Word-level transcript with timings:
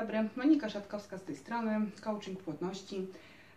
dobry, 0.00 0.28
Monika 0.36 0.68
Szatkowska 0.68 1.18
z 1.18 1.22
tej 1.22 1.36
strony, 1.36 1.90
coaching 2.00 2.42
płodności. 2.42 3.06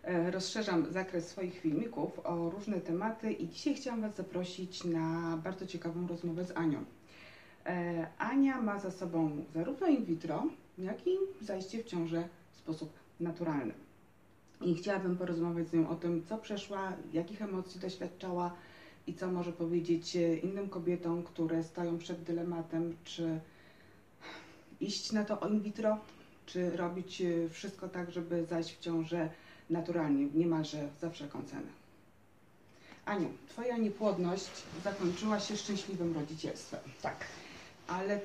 E, 0.02 0.30
Rozszerzam 0.30 0.92
zakres 0.92 1.28
swoich 1.28 1.60
filmików 1.60 2.20
o 2.24 2.50
różne 2.50 2.80
tematy 2.80 3.32
i 3.32 3.48
dzisiaj 3.48 3.74
chciałam 3.74 4.00
Was 4.00 4.16
zaprosić 4.16 4.84
na 4.84 5.36
bardzo 5.44 5.66
ciekawą 5.66 6.06
rozmowę 6.06 6.44
z 6.44 6.50
Anią. 6.56 6.84
E, 7.66 8.06
Ania 8.18 8.60
ma 8.60 8.78
za 8.78 8.90
sobą 8.90 9.44
zarówno 9.54 9.86
in 9.86 10.04
vitro, 10.04 10.44
jak 10.78 11.06
i 11.06 11.10
zajście 11.40 11.82
w 11.82 11.86
ciążę 11.86 12.28
w 12.52 12.56
sposób 12.56 12.92
naturalny. 13.20 13.72
I 14.60 14.74
chciałabym 14.74 15.16
porozmawiać 15.16 15.68
z 15.68 15.72
nią 15.72 15.88
o 15.88 15.94
tym, 15.94 16.24
co 16.28 16.38
przeszła, 16.38 16.92
jakich 17.12 17.42
emocji 17.42 17.80
doświadczała 17.80 18.54
i 19.06 19.14
co 19.14 19.30
może 19.30 19.52
powiedzieć 19.52 20.16
e, 20.16 20.36
innym 20.36 20.68
kobietom, 20.68 21.22
które 21.22 21.64
stoją 21.64 21.98
przed 21.98 22.22
dylematem, 22.22 22.96
czy 23.04 23.40
iść 24.80 25.12
na 25.12 25.24
to 25.24 25.48
in 25.48 25.60
vitro, 25.60 25.98
czy 26.46 26.76
robić 26.76 27.20
e, 27.22 27.48
wszystko 27.48 27.88
tak, 27.88 28.10
żeby 28.10 28.46
zajść 28.50 28.74
w 28.76 28.80
ciążę 28.80 29.28
naturalnie, 29.70 30.26
niemalże 30.34 30.88
za 31.00 31.10
wszelką 31.10 31.42
cenę. 31.44 31.66
Aniu, 33.04 33.28
Twoja 33.48 33.76
niepłodność 33.76 34.50
zakończyła 34.84 35.40
się 35.40 35.56
szczęśliwym 35.56 36.14
rodzicielstwem, 36.14 36.80
Tak. 37.02 37.16
ale 37.88 38.20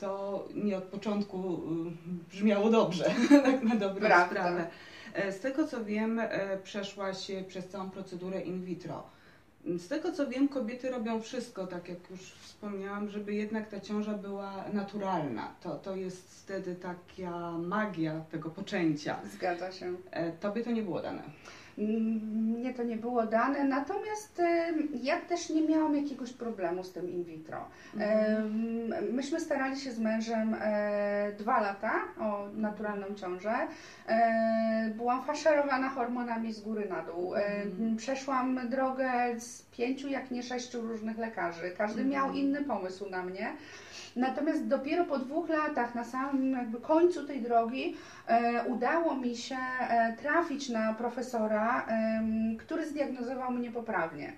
to 0.00 0.44
nie 0.54 0.76
od 0.78 0.84
początku 0.84 1.54
y, 1.56 2.30
brzmiało 2.36 2.70
dobrze, 2.70 3.14
tak 3.44 3.62
na 3.62 3.76
dobrą 3.76 4.00
Prawda. 4.06 4.26
sprawę. 4.26 4.66
E, 5.14 5.32
Z 5.32 5.40
tego 5.40 5.66
co 5.68 5.84
wiem, 5.84 6.18
e, 6.18 6.58
przeszłaś 6.64 7.26
przez 7.48 7.68
całą 7.68 7.90
procedurę 7.90 8.40
in 8.40 8.64
vitro. 8.64 9.02
Z 9.66 9.88
tego 9.88 10.12
co 10.12 10.26
wiem, 10.28 10.48
kobiety 10.48 10.90
robią 10.90 11.20
wszystko, 11.20 11.66
tak 11.66 11.88
jak 11.88 12.10
już 12.10 12.20
wspomniałam, 12.20 13.08
żeby 13.08 13.34
jednak 13.34 13.68
ta 13.68 13.80
ciąża 13.80 14.14
była 14.14 14.64
naturalna. 14.72 15.54
To, 15.60 15.76
to 15.76 15.96
jest 15.96 16.42
wtedy 16.42 16.74
taka 16.74 17.52
magia 17.58 18.20
tego 18.30 18.50
poczęcia. 18.50 19.18
Zgadza 19.32 19.72
się. 19.72 19.94
E, 20.10 20.32
Tobie 20.32 20.64
to 20.64 20.70
nie 20.70 20.82
było 20.82 21.02
dane. 21.02 21.22
Mnie 21.78 22.74
to 22.74 22.82
nie 22.82 22.96
było 22.96 23.26
dane, 23.26 23.64
natomiast 23.64 24.40
em, 24.40 24.88
ja 25.02 25.20
też 25.20 25.50
nie 25.50 25.62
miałam 25.62 25.96
jakiegoś 25.96 26.32
problemu 26.32 26.84
z 26.84 26.92
tym 26.92 27.10
in 27.10 27.24
vitro. 27.24 27.64
Em, 27.98 28.94
Myśmy 29.12 29.40
starali 29.40 29.76
się 29.80 29.92
z 29.92 29.98
mężem 29.98 30.56
e, 30.60 31.32
dwa 31.38 31.60
lata 31.60 31.92
o 32.20 32.48
naturalną 32.56 33.14
ciążę. 33.14 33.54
E, 34.08 34.92
Byłam 34.96 35.22
faszerowana 35.24 35.88
hormonami 35.88 36.52
z 36.52 36.60
góry 36.60 36.88
na 36.88 37.02
dół. 37.02 37.34
E, 37.34 37.62
Mhm. 37.62 37.96
Przeszłam 37.96 38.60
drogę 38.68 39.40
z 39.40 39.62
pięciu, 39.62 40.08
jak 40.08 40.30
nie 40.30 40.42
sześciu 40.42 40.80
różnych 40.80 41.18
lekarzy. 41.18 41.70
Każdy 41.78 42.04
miał 42.04 42.26
Mhm. 42.26 42.44
inny 42.44 42.64
pomysł 42.64 43.10
na 43.10 43.22
mnie. 43.22 43.52
Natomiast 44.16 44.66
dopiero 44.66 45.04
po 45.04 45.18
dwóch 45.18 45.48
latach, 45.48 45.94
na 45.94 46.04
samym 46.04 46.52
jakby 46.52 46.80
końcu 46.80 47.26
tej 47.26 47.42
drogi, 47.42 47.96
e, 48.26 48.64
udało 48.68 49.14
mi 49.16 49.36
się 49.36 49.56
e, 49.80 50.16
trafić 50.22 50.68
na 50.68 50.94
profesora, 50.94 51.86
który 52.58 52.86
zdiagnozował 52.86 53.50
mnie 53.50 53.70
poprawnie. 53.70 54.32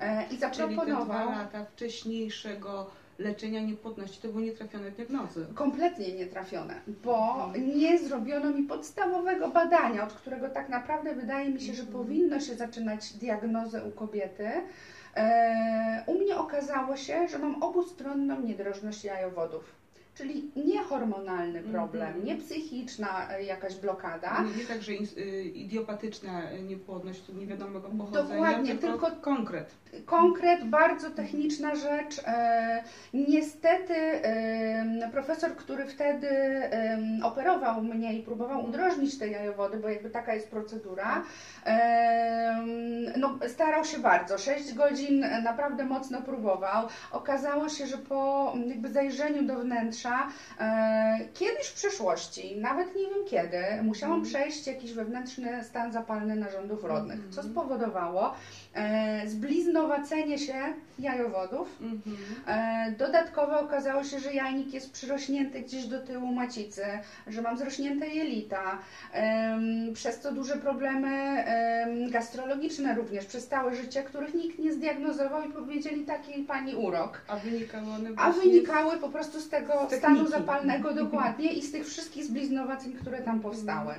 E, 0.00 0.22
I 0.24 0.26
Czyli 0.26 0.38
te 0.40 0.48
dwa 0.48 0.56
zaproponował. 0.56 1.30
lata 1.30 1.64
wcześniejszego 1.64 2.90
leczenia 3.18 3.60
niepłodności 3.60 4.22
to 4.22 4.28
były 4.28 4.42
nietrafione 4.42 4.90
diagnozy. 4.90 5.46
Kompletnie 5.54 6.12
nietrafione, 6.12 6.74
bo 7.04 7.44
Mhm. 7.46 7.78
nie 7.78 7.98
zrobiono 7.98 8.50
mi 8.50 8.62
podstawowego 8.62 9.48
badania, 9.48 10.04
od 10.04 10.12
którego 10.12 10.48
tak 10.48 10.68
naprawdę 10.68 11.14
wydaje 11.14 11.48
mi 11.50 11.60
się, 11.60 11.74
że 11.74 11.82
Mhm. 11.82 11.98
powinno 11.98 12.40
się 12.40 12.54
zaczynać 12.54 13.12
diagnozę 13.12 13.84
u 13.84 13.90
kobiety. 13.90 14.50
E, 15.18 16.02
u 16.06 16.14
mnie 16.14 16.36
okazało 16.36 16.96
się, 16.96 17.28
że 17.28 17.38
mam 17.38 17.62
obustronną 17.62 18.40
niedrożność 18.40 19.04
jajowodów, 19.04 19.74
czyli 20.18 20.50
nie 20.56 20.82
hormonalny 20.82 21.62
problem, 21.62 22.06
Mhm. 22.08 22.24
nie 22.24 22.36
psychiczna 22.36 23.28
e, 23.32 23.42
jakaś 23.42 23.74
blokada. 23.76 24.42
Nie, 24.42 24.56
nie 24.62 24.64
tak, 24.64 24.82
że 24.82 24.92
y, 24.92 25.42
idiopatyczna 25.54 26.42
niepłodność 26.68 27.20
tu 27.22 27.32
niewiadomego 27.32 27.88
pochodzenia, 27.88 28.28
Dokładnie, 28.28 28.74
tylko, 28.74 29.06
tylko- 29.10 29.20
konkret. 29.22 29.70
Konkret, 30.06 30.64
bardzo 30.64 31.10
techniczna 31.10 31.74
rzecz. 31.76 32.18
E, 32.26 32.82
niestety 33.14 33.94
e, 33.94 35.08
profesor, 35.12 35.50
który 35.56 35.86
wtedy 35.86 36.28
e, 36.28 36.98
operował 37.22 37.82
mnie 37.82 38.14
i 38.18 38.22
próbował 38.22 38.64
udrożnić 38.64 39.18
te 39.18 39.28
jajowody, 39.28 39.76
bo 39.78 39.88
jakby 39.88 40.10
taka 40.10 40.34
jest 40.34 40.50
procedura, 40.50 41.22
e, 41.66 42.64
no, 43.16 43.38
starał 43.48 43.84
się 43.84 43.98
bardzo. 43.98 44.38
6 44.38 44.74
godzin 44.74 45.24
naprawdę 45.44 45.84
mocno 45.84 46.22
próbował. 46.22 46.88
Okazało 47.12 47.68
się, 47.68 47.86
że 47.86 47.98
po 47.98 48.52
jakby 48.66 48.88
zajrzeniu 48.92 49.42
do 49.42 49.58
wnętrza 49.58 50.07
e, 50.60 51.18
kiedyś 51.34 51.66
w 51.66 51.74
przeszłości, 51.74 52.56
nawet 52.60 52.96
nie 52.96 53.02
wiem 53.02 53.24
kiedy, 53.28 53.82
musiałam 53.82 54.18
Mhm. 54.18 54.34
przejść 54.34 54.66
jakiś 54.66 54.92
wewnętrzny 54.92 55.64
stan 55.64 55.92
zapalny 55.92 56.36
narządów 56.36 56.84
rodnych, 56.84 57.20
co 57.30 57.40
Mhm. 57.40 57.52
spowodowało 57.52 58.34
e, 58.74 59.28
zbliznowacenie 59.28 60.38
się 60.38 60.54
jajowodów. 60.98 61.78
Mhm. 61.80 62.16
E, 62.46 62.92
dodatkowo 62.98 63.60
okazało 63.60 64.04
się, 64.04 64.18
że 64.20 64.32
jajnik 64.32 64.74
jest 64.74 64.92
przyrośnięty 64.92 65.60
gdzieś 65.60 65.86
do 65.86 65.98
tyłu 65.98 66.26
macicy, 66.32 66.82
że 67.26 67.42
mam 67.42 67.58
zrośnięte 67.58 68.08
jelita, 68.08 68.78
przez 69.94 70.20
co 70.20 70.32
duże 70.32 70.56
problemy 70.56 71.08
em, 71.08 72.10
gastrologiczne 72.10 72.94
również 72.94 73.24
przez 73.24 73.48
całe 73.48 73.74
życie, 73.76 74.02
których 74.02 74.34
nikt 74.34 74.58
nie 74.58 74.72
zdiagnozował 74.72 75.42
i 75.48 75.52
powiedzieli 75.52 76.04
taki 76.04 76.42
pani 76.42 76.74
urok. 76.74 77.20
A 77.28 77.36
wynikały 77.36 77.86
one 77.86 78.10
A 78.16 78.32
wynikały 78.32 78.96
po 78.96 79.08
prostu 79.08 79.40
z 79.40 79.48
tego 79.48 79.88
z 79.90 79.94
stanu 79.94 80.26
zapalnego 80.28 80.94
dokładnie 81.04 81.52
i 81.52 81.62
z 81.62 81.72
tych 81.72 81.86
wszystkich 81.86 82.24
zbliznowaceń, 82.24 82.92
które 82.92 83.18
tam 83.18 83.40
powstały. 83.40 83.94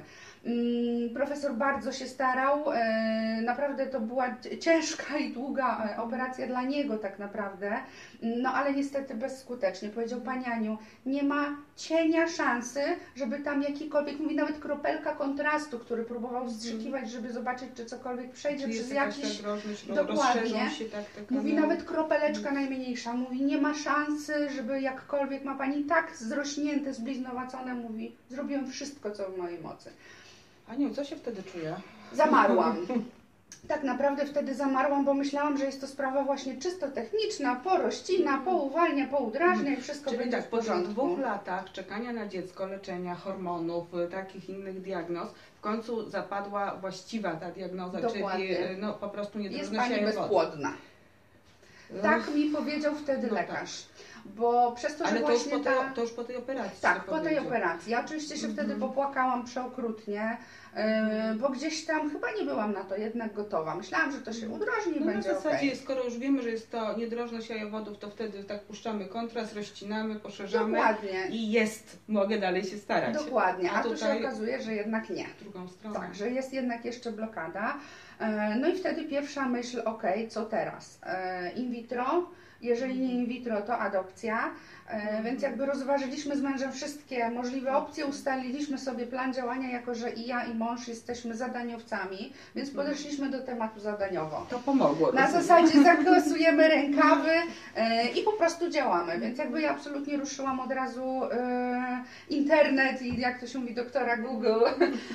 Mm, 0.45 1.09
Profesor 1.13 1.53
bardzo 1.53 1.91
się 1.91 2.07
starał. 2.07 2.73
e, 2.73 3.41
Naprawdę 3.41 3.87
to 3.87 3.99
była 3.99 4.35
ciężka 4.59 5.17
i 5.17 5.33
długa 5.33 5.89
e, 5.97 6.01
operacja 6.01 6.47
dla 6.47 6.63
niego 6.63 6.97
tak 6.97 7.19
naprawdę. 7.19 7.77
No 8.23 8.53
ale 8.53 8.73
niestety 8.73 9.15
bezskutecznie. 9.15 9.89
Powiedział 9.89 10.21
Pani 10.21 10.45
Aniu, 10.45 10.77
nie 11.05 11.23
ma 11.23 11.57
cienia 11.75 12.27
szansy, 12.27 12.81
żeby 13.15 13.39
tam 13.39 13.63
jakikolwiek, 13.63 14.19
mówi 14.19 14.35
nawet 14.35 14.59
kropelka 14.59 15.15
kontrastu, 15.15 15.79
który 15.79 16.03
próbował 16.03 16.49
wstrzykiwać, 16.49 17.11
żeby 17.11 17.33
zobaczyć, 17.33 17.69
czy 17.75 17.85
cokolwiek 17.85 18.31
przejdzie 18.31 18.63
Czy 18.63 18.69
przez 18.69 18.91
jakiś 18.91 19.41
ro- 19.41 19.57
Dokładnie. 19.95 20.69
się 20.71 20.85
tak 20.85 21.05
te 21.05 21.33
Mówi 21.35 21.53
nawet 21.53 21.83
kropeleczka 21.83 22.51
najmniejsza, 22.51 23.13
mówi 23.13 23.41
nie 23.41 23.57
ma 23.61 23.73
szansy, 23.73 24.49
żeby 24.49 24.81
jakkolwiek 24.81 25.43
ma 25.43 25.55
Pani 25.55 25.83
tak 25.83 26.15
zrośnięte, 26.17 26.93
zbliznowacone, 26.93 27.75
mówi 27.75 28.15
zrobiłem 28.29 28.71
wszystko, 28.71 29.11
co 29.11 29.29
w 29.31 29.37
mojej 29.37 29.59
mocy. 29.59 29.89
Aniu, 30.67 30.93
co 30.95 31.03
się 31.03 31.15
wtedy 31.15 31.43
czuje? 31.43 31.75
Zamarłam. 32.13 32.77
Tak 33.67 33.83
naprawdę 33.83 34.25
wtedy 34.25 34.55
zamarłam, 34.55 35.05
bo 35.05 35.13
myślałam, 35.13 35.57
że 35.57 35.65
jest 35.65 35.81
to 35.81 35.87
sprawa 35.87 36.23
właśnie 36.23 36.57
czysto 36.57 36.87
techniczna, 36.91 37.55
porościna, 37.55 38.37
pouwalnia, 38.37 39.07
poudrażnia 39.07 39.73
i 39.73 39.81
wszystko 39.81 40.09
Czyli 40.09 40.19
będzie 40.19 40.37
tak, 40.37 40.45
w 40.45 40.49
po 40.49 40.57
porządku. 40.57 40.91
dwóch 40.91 41.19
latach 41.19 41.71
czekania 41.71 42.13
na 42.13 42.27
dziecko, 42.27 42.65
leczenia 42.65 43.15
hormonów, 43.15 43.93
y, 43.93 44.07
takich 44.07 44.49
innych 44.49 44.81
diagnoz, 44.81 45.29
w 45.57 45.61
końcu 45.61 46.09
zapadła 46.09 46.75
właściwa 46.75 47.31
ta 47.31 47.51
diagnoza, 47.51 48.01
Dokładnie. 48.01 48.55
czyli 48.55 48.81
no, 48.81 48.93
po 48.93 49.09
prostu 49.09 49.39
Jest 49.39 49.53
niedrożność 49.53 49.89
Pani 49.89 50.05
bezpłodna. 50.05 50.73
Tak 52.01 52.35
mi 52.35 52.49
powiedział 52.49 52.95
wtedy 52.95 53.27
No 53.27 53.35
tak. 53.35 53.49
lekarz. 53.49 53.85
Bo 54.25 54.71
przez 54.71 54.95
to, 54.97 55.03
że 55.05 55.11
Ale 55.11 55.21
to 55.21 55.31
już, 55.31 55.39
właśnie 55.43 55.57
po 55.57 55.63
tej, 55.63 55.73
ta... 55.73 55.89
to 55.95 56.01
już 56.01 56.11
po 56.11 56.23
tej 56.23 56.35
operacji. 56.35 56.81
Tak, 56.81 57.03
po 57.03 57.19
tej 57.19 57.39
operacji. 57.39 57.91
Ja 57.91 58.05
oczywiście 58.05 58.37
się 58.37 58.47
wtedy 58.47 58.73
Mhm. 58.73 58.79
popłakałam 58.79 59.45
przeokrutnie, 59.45 60.37
yy, 60.75 60.81
bo 61.39 61.49
gdzieś 61.49 61.85
tam 61.85 62.11
chyba 62.11 62.27
nie 62.39 62.43
byłam 62.45 62.73
na 62.73 62.83
to 62.83 62.97
jednak 62.97 63.33
gotowa. 63.33 63.75
Myślałam, 63.75 64.11
że 64.11 64.17
to 64.17 64.33
się 64.33 64.49
udrożni 64.49 64.93
No 64.99 65.05
będzie 65.05 65.33
zasadzie, 65.33 65.55
okej. 65.57 65.75
skoro 65.77 66.03
już 66.03 66.17
wiemy, 66.17 66.41
że 66.41 66.49
jest 66.49 66.71
to 66.71 66.97
niedrożność 66.97 67.49
jajowodów, 67.49 67.97
to 67.97 68.09
wtedy 68.09 68.43
tak 68.43 68.63
puszczamy 68.63 69.05
kontrast, 69.05 69.55
rozcinamy, 69.55 70.15
poszerzamy 70.19 70.77
Dokładnie. 70.77 71.27
i 71.29 71.51
jest, 71.51 71.97
mogę 72.07 72.39
dalej 72.39 72.63
się 72.63 72.77
starać. 72.77 73.13
Dokładnie, 73.13 73.71
a, 73.71 73.75
A 73.79 73.83
tu 73.83 73.97
się 73.97 74.19
okazuje, 74.19 74.61
że 74.61 74.73
jednak 74.73 75.09
nie. 75.09 75.25
W 75.27 75.39
drugą 75.43 75.67
stronę. 75.67 75.99
Tak, 75.99 76.15
że 76.15 76.29
jest 76.29 76.53
jednak 76.53 76.85
jeszcze 76.85 77.11
blokada. 77.11 77.77
E, 78.19 78.55
No 78.55 78.67
i 78.67 78.77
wtedy 78.77 79.03
pierwsza 79.03 79.45
myśl, 79.49 79.81
ok, 79.85 80.03
co 80.29 80.45
teraz? 80.45 80.99
E, 81.03 81.51
In 81.51 81.71
vitro, 81.71 82.29
jeżeli 82.61 82.99
nie 82.99 83.13
in 83.13 83.25
vitro, 83.25 83.61
to 83.61 83.77
adopcja. 83.77 84.51
E, 84.89 85.23
Więc 85.23 85.41
jakby 85.41 85.65
rozważyliśmy 85.65 86.37
z 86.37 86.41
mężem 86.41 86.71
wszystkie 86.71 87.29
możliwe 87.29 87.71
opcje, 87.77 88.05
ustaliliśmy 88.05 88.77
sobie 88.77 89.05
plan 89.07 89.33
działania, 89.33 89.71
jako 89.71 89.95
że 89.95 90.09
i 90.11 90.27
ja 90.27 90.43
i 90.45 90.53
mąż 90.53 90.87
jesteśmy 90.87 91.35
zadaniowcami, 91.35 92.33
więc 92.55 92.69
podeszliśmy 92.71 93.29
do 93.29 93.39
tematu 93.39 93.79
zadaniowo. 93.79 94.45
To 94.49 94.59
pomogło. 94.59 95.11
Na 95.11 95.21
rozumiem. 95.21 95.43
zasadzie 95.43 95.83
zakasujemy 95.93 96.67
rękawy 96.67 97.31
e, 97.75 98.07
i 98.11 98.23
po 98.23 98.31
prostu 98.31 98.69
działamy. 98.69 99.19
Więc 99.19 99.37
jakby 99.37 99.61
ja 99.61 99.71
absolutnie 99.71 100.17
ruszyłam 100.17 100.59
od 100.59 100.71
razu 100.71 101.21
e, 101.31 102.03
internet 102.29 103.01
i 103.01 103.19
jak 103.19 103.39
to 103.39 103.47
się 103.47 103.59
mówi, 103.59 103.73
doktora 103.73 104.17
Google. 104.17 104.59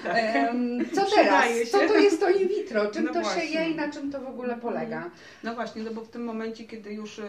Em, 0.04 0.84
co 0.92 1.04
teraz? 1.16 1.46
Się. 1.48 1.66
Co 1.66 1.78
to 1.78 1.98
jest 1.98 2.20
to 2.20 2.30
in 2.30 2.48
vitro? 2.48 2.86
Czym 2.86 3.04
No 3.04 3.12
to 3.12 3.18
się 3.18 3.22
właśnie. 3.24 3.44
je 3.44 3.70
i 3.70 3.74
na 3.74 3.88
czym 3.90 4.12
to 4.12 4.20
w 4.20 4.26
ogóle 4.26 4.56
polega? 4.56 5.10
No 5.44 5.54
właśnie, 5.54 5.82
no 5.82 5.90
bo 5.90 6.00
w 6.00 6.08
tym 6.08 6.24
momencie, 6.24 6.64
kiedy 6.64 6.92
już 6.92 7.20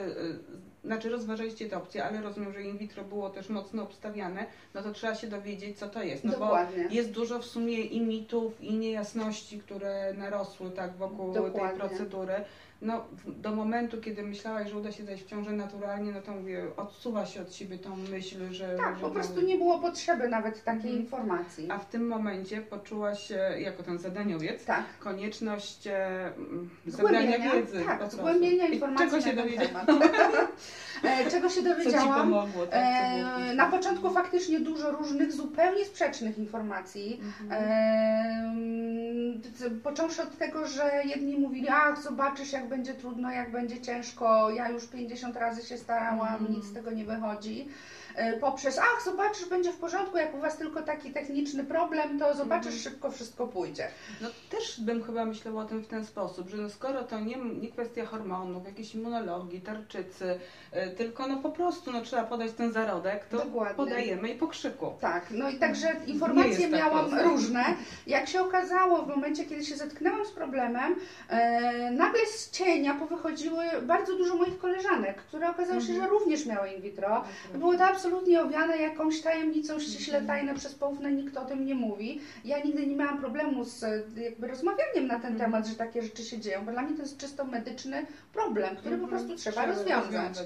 znaczy 0.86 1.10
rozważaliście 1.10 1.70
te 1.70 1.78
opcje, 1.78 2.06
ale 2.06 2.22
rozumiem, 2.22 2.54
że 2.54 2.62
in 2.62 2.78
vitro 2.78 3.04
było 3.04 3.30
też 3.30 3.50
mocno 3.50 3.84
obstawiane, 3.84 4.46
no 4.74 4.82
to 4.82 4.92
trzeba 4.92 5.16
się 5.16 5.28
dowiedzieć, 5.28 5.80
co 5.80 5.90
to 5.90 6.04
jest. 6.04 6.24
No 6.24 6.32
Dokładnie. 6.32 6.84
bo 6.84 6.96
jest 6.96 7.12
dużo 7.12 7.40
w 7.40 7.46
sumie 7.46 7.82
i 7.82 8.02
mitów, 8.02 8.62
i 8.62 8.74
niejasności, 8.74 9.60
które 9.60 10.14
narosły 10.14 10.72
tak 10.72 10.96
wokół 10.96 11.34
Dokładnie. 11.34 11.80
tej 11.80 11.80
procedury. 11.80 12.34
No, 12.82 13.06
do 13.28 13.56
momentu, 13.56 14.02
kiedy 14.02 14.24
myślałaś, 14.24 14.70
że 14.70 14.78
uda 14.78 14.92
się 14.92 15.06
zajść 15.06 15.24
w 15.24 15.28
ciążę 15.28 15.52
naturalnie, 15.52 16.12
no 16.12 16.22
to 16.22 16.32
mówię, 16.32 16.64
odsuwa 16.78 17.26
się 17.26 17.42
od 17.42 17.54
siebie 17.56 17.78
tą 17.78 17.96
myśl, 17.96 18.38
że... 18.54 18.76
Tak, 18.78 18.96
że 18.96 19.02
po 19.02 19.10
prostu 19.10 19.42
nie 19.42 19.58
było 19.58 19.80
potrzeby 19.80 20.28
nawet 20.30 20.64
takiej 20.64 20.82
Mhm. 20.90 21.00
informacji. 21.00 21.68
A 21.72 21.78
w 21.78 21.90
tym 21.90 22.08
momencie 22.08 22.62
poczułaś, 22.62 23.32
e, 23.32 23.62
jako 23.62 23.84
ten 23.84 23.98
zadaniowiec, 23.98 24.66
Tak. 24.66 24.84
konieczność 25.00 25.88
e, 25.88 26.32
zebrania 26.86 27.40
wiedzy. 27.54 27.84
tak, 27.86 28.12
zgłębienia 28.12 28.68
I 28.68 28.74
informacji 28.74 29.10
Czego 29.24 29.50
się. 29.50 29.60
E, 31.04 31.32
Czego 31.32 31.50
się 31.50 31.62
dowiedziałam? 31.62 32.20
pomogło? 32.20 32.66
Tak, 32.68 32.84
E? 32.84 33.54
Na 33.56 33.66
początku 33.66 34.10
faktycznie 34.10 34.60
dużo 34.60 34.92
różnych, 34.92 35.32
zupełnie 35.32 35.86
sprzecznych 35.86 36.38
informacji. 36.38 37.22
Mhm. 37.24 37.62
Począwszy 39.84 40.22
od 40.22 40.38
tego, 40.38 40.68
że 40.68 41.02
jedni 41.06 41.38
mówili, 41.38 41.68
ach, 41.70 42.02
zobaczysz 42.04 42.52
jak 42.54 42.68
będzie 42.70 42.94
trudno, 42.94 43.32
jak 43.32 43.52
będzie 43.52 43.82
ciężko, 43.82 44.50
ja 44.52 44.70
już 44.70 44.88
50 44.88 45.36
razy 45.36 45.62
się 45.68 45.78
starałam, 45.78 46.20
Mhm. 46.38 46.52
nic 46.52 46.66
z 46.66 46.74
tego 46.74 46.92
nie 46.92 47.06
wychodzi. 47.06 47.68
E, 48.16 48.34
Poprzez, 48.40 48.78
ach, 48.80 49.02
zobaczysz, 49.06 49.50
będzie 49.50 49.72
w 49.72 49.78
porządku, 49.78 50.18
jak 50.18 50.36
u 50.36 50.38
Was 50.40 50.58
tylko 50.58 50.82
taki 50.82 51.12
techniczny 51.12 51.64
problem, 51.64 52.20
to 52.20 52.34
zobaczysz, 52.36 52.74
Mhm. 52.76 52.84
szybko 52.84 53.12
wszystko 53.12 53.48
pójdzie. 53.48 53.88
No 54.22 54.30
też 54.50 54.82
bym 54.82 55.04
chyba 55.04 55.26
myślała 55.26 55.62
o 55.62 55.66
tym 55.66 55.82
w 55.84 55.88
ten 55.88 56.06
sposób, 56.06 56.50
że 56.50 56.58
no 56.58 56.70
skoro 56.70 57.04
to 57.04 57.20
nie, 57.20 57.36
nie 57.62 57.72
kwestia 57.72 58.06
hormonów, 58.06 58.66
jakiejś 58.66 58.96
immunologii, 58.96 59.62
tarczycy, 59.62 60.40
y, 60.92 60.96
tylko 60.98 61.28
no 61.28 61.38
po 61.38 61.50
prostu 61.50 61.92
no 61.92 62.02
trzeba 62.02 62.24
podać 62.24 62.52
ten 62.52 62.72
zarodek, 62.72 63.26
to 63.26 63.38
Dokładnie. 63.38 63.76
podajemy 63.76 64.30
i 64.30 64.36
po 64.36 64.48
krzyku. 64.48 64.94
Tak, 65.02 65.26
no 65.32 65.50
i 65.50 65.58
także 65.60 65.88
informacje 66.08 66.62
tak 66.70 66.72
miałam 66.80 67.10
proste. 67.10 67.24
różne. 67.24 67.64
Jak 68.08 68.28
się 68.28 68.42
okazało, 68.42 69.02
w 69.04 69.08
momencie, 69.08 69.46
kiedy 69.46 69.66
się 69.66 69.76
zetknęłam 69.76 70.26
z 70.26 70.32
problemem, 70.32 70.96
e, 71.30 71.92
nagle 71.92 72.26
z 72.26 72.52
cienia 72.52 72.94
powychodziły 72.94 73.66
bardzo 73.82 74.16
dużo 74.18 74.36
moich 74.36 74.58
koleżanek, 74.58 75.18
które 75.18 75.50
okazało 75.50 75.82
się, 75.82 75.92
Mhm. 75.94 76.02
że 76.02 76.08
również 76.10 76.46
miały 76.46 76.70
in 76.70 76.82
vitro. 76.82 77.24
Było 77.54 77.78
to 77.78 77.84
absolutnie 77.86 78.05
owiane 78.14 78.78
jakąś 78.78 79.22
tajemnicą 79.22 79.80
ściśle 79.80 80.18
Mhm. 80.18 80.28
tajne 80.28 80.60
przez 80.60 80.76
poufne, 80.76 81.12
nikt 81.12 81.38
o 81.38 81.46
tym 81.46 81.66
nie 81.66 81.76
mówi. 81.76 82.20
Ja 82.46 82.60
nigdy 82.60 82.88
nie 82.88 82.96
miałam 82.96 83.20
problemu 83.20 83.64
z 83.64 83.84
e, 83.84 84.04
jakby 84.18 84.48
rozmawianiem 84.48 85.08
na 85.08 85.20
ten 85.20 85.32
Mhm. 85.32 85.38
temat, 85.52 85.68
że 85.68 85.76
takie 85.76 86.02
rzeczy 86.02 86.24
się 86.24 86.40
dzieją, 86.40 86.66
bo 86.66 86.72
dla 86.72 86.82
mnie 86.82 86.96
to 86.96 87.02
jest 87.02 87.18
czysto 87.18 87.46
medyczny 87.46 88.06
problem, 88.34 88.76
który 88.76 88.98
po 88.98 89.04
Mhm. 89.04 89.10
prostu 89.10 89.36
trzeba, 89.36 89.66
rozwiązać. 89.66 90.38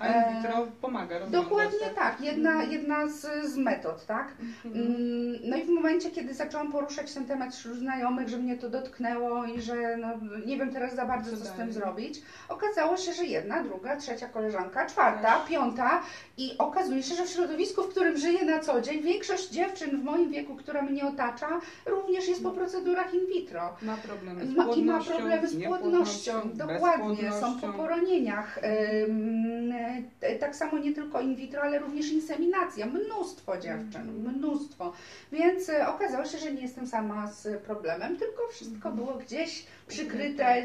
A 0.00 0.06
in 0.08 0.36
vitro 0.42 0.66
pomaga 0.80 1.18
rozwiązać. 1.18 1.44
Dokładnie 1.50 1.86
tak, 1.94 2.20
jedna, 2.20 2.50
Mhm. 2.50 2.72
jedna 2.72 3.08
z, 3.08 3.46
z 3.52 3.56
metod, 3.56 4.06
tak? 4.06 4.28
Mhm. 4.40 4.74
Mm, 4.86 5.38
No 5.44 5.56
i 5.56 5.62
w 5.62 5.68
momencie, 5.68 6.10
kiedy 6.10 6.34
zaczęłam 6.34 6.72
poruszać 6.72 7.14
ten 7.14 7.24
temat 7.24 7.54
wśród 7.54 7.78
znajomych, 7.78 8.28
że 8.28 8.36
mnie 8.36 8.56
to 8.56 8.70
dotknęło 8.70 9.44
i 9.44 9.60
że 9.60 9.96
no, 9.96 10.08
nie 10.46 10.56
wiem 10.58 10.72
teraz 10.72 10.94
za 10.94 11.06
bardzo, 11.06 11.30
Co 11.30 11.36
co 11.36 11.44
z 11.44 11.52
tym 11.52 11.72
zrobić, 11.72 12.22
okazało 12.48 12.96
się, 12.96 13.12
że 13.12 13.24
jedna, 13.24 13.62
druga, 13.62 13.96
trzecia 13.96 14.28
koleżanka, 14.28 14.86
czwarta, 14.86 15.38
Też. 15.38 15.48
piąta 15.48 16.02
i 16.36 16.58
okazuje 16.58 17.02
się, 17.02 17.14
że 17.14 17.24
w 17.24 17.28
środowisku, 17.30 17.82
w 17.82 17.88
którym 17.88 18.16
żyję 18.16 18.44
na 18.44 18.58
co 18.60 18.80
dzień, 18.80 19.02
większość 19.02 19.50
dziewczyn 19.50 20.00
w 20.00 20.04
moim 20.04 20.30
wieku, 20.30 20.54
która 20.56 20.82
mnie 20.82 21.06
otacza, 21.06 21.60
również 21.86 22.28
jest 22.28 22.42
po 22.42 22.50
procedurach 22.50 23.14
in 23.14 23.26
vitro. 23.26 23.76
Ma 23.82 23.96
problemy 23.96 24.46
z 24.46 24.48
Ma, 24.48 24.52
I 24.54 24.56
ma 24.56 24.64
płodnością, 24.64 25.12
problemy 25.16 25.48
z 25.48 25.64
płodnością, 25.64 26.32
dokładnie, 26.54 27.32
są 27.32 27.60
po 27.60 27.68
poronieniach. 27.68 28.58
Ym, 28.58 29.72
e, 29.72 29.81
tak 30.40 30.56
samo 30.56 30.78
nie 30.78 30.92
tylko 30.94 31.20
in 31.20 31.36
vitro, 31.36 31.62
ale 31.62 31.78
również 31.78 32.12
inseminacja. 32.12 32.86
Mnóstwo 32.86 33.58
dziewczyn, 33.58 34.08
Mhm. 34.08 34.36
mnóstwo. 34.36 34.92
Więc 35.32 35.68
e, 35.68 35.88
okazało 35.88 36.24
się, 36.24 36.38
że 36.38 36.52
nie 36.52 36.62
jestem 36.62 36.86
sama 36.86 37.26
z 37.32 37.62
problemem, 37.62 38.16
tylko 38.16 38.48
wszystko 38.50 38.88
Mhm. 38.88 38.96
było 38.96 39.14
gdzieś 39.18 39.66
przykryte, 39.88 40.44
e, 40.46 40.64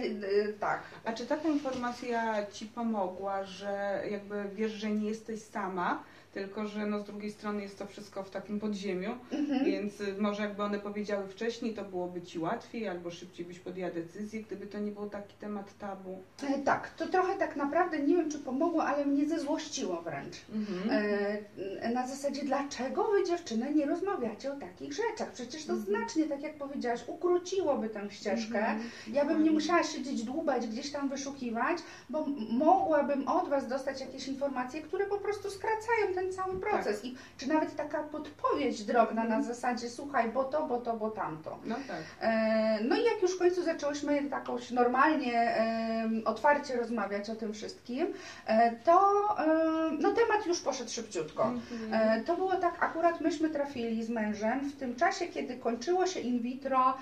tak. 0.60 0.82
A 1.06 1.14
czy 1.14 1.26
taka 1.26 1.48
informacja 1.50 2.46
Ci 2.52 2.66
pomogła, 2.66 3.44
że 3.44 4.04
jakby 4.12 4.44
wiesz, 4.56 4.72
że 4.72 4.90
nie 4.92 5.10
jesteś 5.10 5.42
sama, 5.42 6.04
tylko 6.38 6.68
że 6.68 6.86
no 6.86 7.00
z 7.00 7.04
drugiej 7.04 7.32
strony 7.32 7.62
jest 7.62 7.80
to 7.80 7.86
wszystko 7.86 8.24
w 8.24 8.30
takim 8.30 8.60
podziemiu, 8.60 9.10
Mhm. 9.32 9.66
więc 9.66 10.02
y, 10.02 10.16
może 10.20 10.44
jakby 10.44 10.64
one 10.64 10.80
powiedziały 10.80 11.28
wcześniej, 11.28 11.74
to 11.74 11.84
byłoby 11.86 12.22
Ci 12.22 12.40
łatwiej, 12.40 12.88
albo 12.88 13.12
szybciej 13.12 13.46
byś 13.46 13.60
podjęła 13.60 13.92
decyzję, 13.92 14.44
gdyby 14.44 14.68
to 14.68 14.80
nie 14.80 14.92
był 14.92 15.10
taki 15.10 15.36
temat 15.36 15.78
tabu. 15.78 16.22
E, 16.44 16.60
Tak, 16.60 16.90
to 16.90 17.08
trochę 17.08 17.36
tak 17.38 17.56
naprawdę, 17.56 18.00
nie 18.00 18.16
wiem 18.16 18.32
czy 18.32 18.40
pomogło, 18.40 18.84
ale 18.84 19.06
mnie 19.06 19.26
zezłościło 19.30 20.02
wręcz. 20.02 20.36
Mhm. 20.56 20.90
E, 21.82 21.92
Na 21.94 22.08
zasadzie, 22.08 22.42
dlaczego 22.44 23.04
wy 23.12 23.24
dziewczyny 23.24 23.74
nie 23.74 23.86
rozmawiacie 23.86 24.54
o 24.54 24.56
takich 24.56 24.94
rzeczach? 24.94 25.32
Przecież 25.34 25.66
to 25.66 25.74
Mhm. 25.74 25.90
znacznie, 25.90 26.24
tak 26.26 26.42
jak 26.42 26.56
powiedziałaś, 26.56 27.04
ukróciłoby 27.08 27.90
tę 27.90 28.12
ścieżkę. 28.12 28.60
Mhm. 28.60 28.90
Ja 29.14 29.26
bym 29.26 29.44
nie 29.44 29.52
musiała 29.52 29.84
siedzieć 29.84 30.24
dłubać, 30.24 30.68
gdzieś 30.68 30.92
tam 30.92 31.10
wyszukiwać, 31.10 31.78
bo 32.10 32.26
mogłabym 32.52 33.28
od 33.28 33.50
Was 33.50 33.68
dostać 33.68 34.02
jakieś 34.02 34.28
informacje, 34.28 34.82
które 34.82 35.06
po 35.06 35.18
prostu 35.18 35.50
skracają 35.50 36.14
ten 36.16 36.27
cały 36.34 36.60
proces. 36.60 37.06
I 37.06 37.16
czy 37.38 37.50
nawet 37.50 37.76
taka 37.76 38.04
podpowiedź 38.04 38.84
drobna 38.84 39.24
na 39.24 39.36
Mhm. 39.36 39.44
zasadzie, 39.44 39.90
słuchaj, 39.90 40.30
bo 40.30 40.44
to, 40.44 40.66
bo 40.68 40.78
to, 40.82 40.94
bo 40.98 41.10
tamto. 41.10 41.58
No 41.66 41.76
tak. 41.88 41.98
E, 42.22 42.68
No 42.84 42.96
i 42.96 43.04
jak 43.04 43.22
już 43.22 43.36
w 43.36 43.40
końcu 43.40 43.64
zaczęłyśmy 43.64 44.24
takoś 44.30 44.72
normalnie, 44.72 45.42
em, 45.42 46.22
otwarcie 46.26 46.76
rozmawiać 46.78 47.30
o 47.30 47.36
tym 47.36 47.54
wszystkim, 47.54 48.08
e, 48.48 48.72
to 48.72 49.12
em, 49.38 50.00
no, 50.00 50.12
temat 50.14 50.46
już 50.48 50.60
poszedł 50.62 50.90
szybciutko. 50.92 51.44
Mhm. 51.46 51.94
E, 52.20 52.22
To 52.24 52.36
było 52.36 52.56
tak, 52.56 52.84
akurat 52.84 53.22
myśmy 53.22 53.50
trafili 53.50 54.04
z 54.04 54.10
mężem 54.10 54.60
w 54.60 54.76
tym 54.80 54.96
czasie, 54.96 55.28
kiedy 55.28 55.58
kończyło 55.58 56.06
się 56.08 56.20
in 56.20 56.40
vitro, 56.40 56.98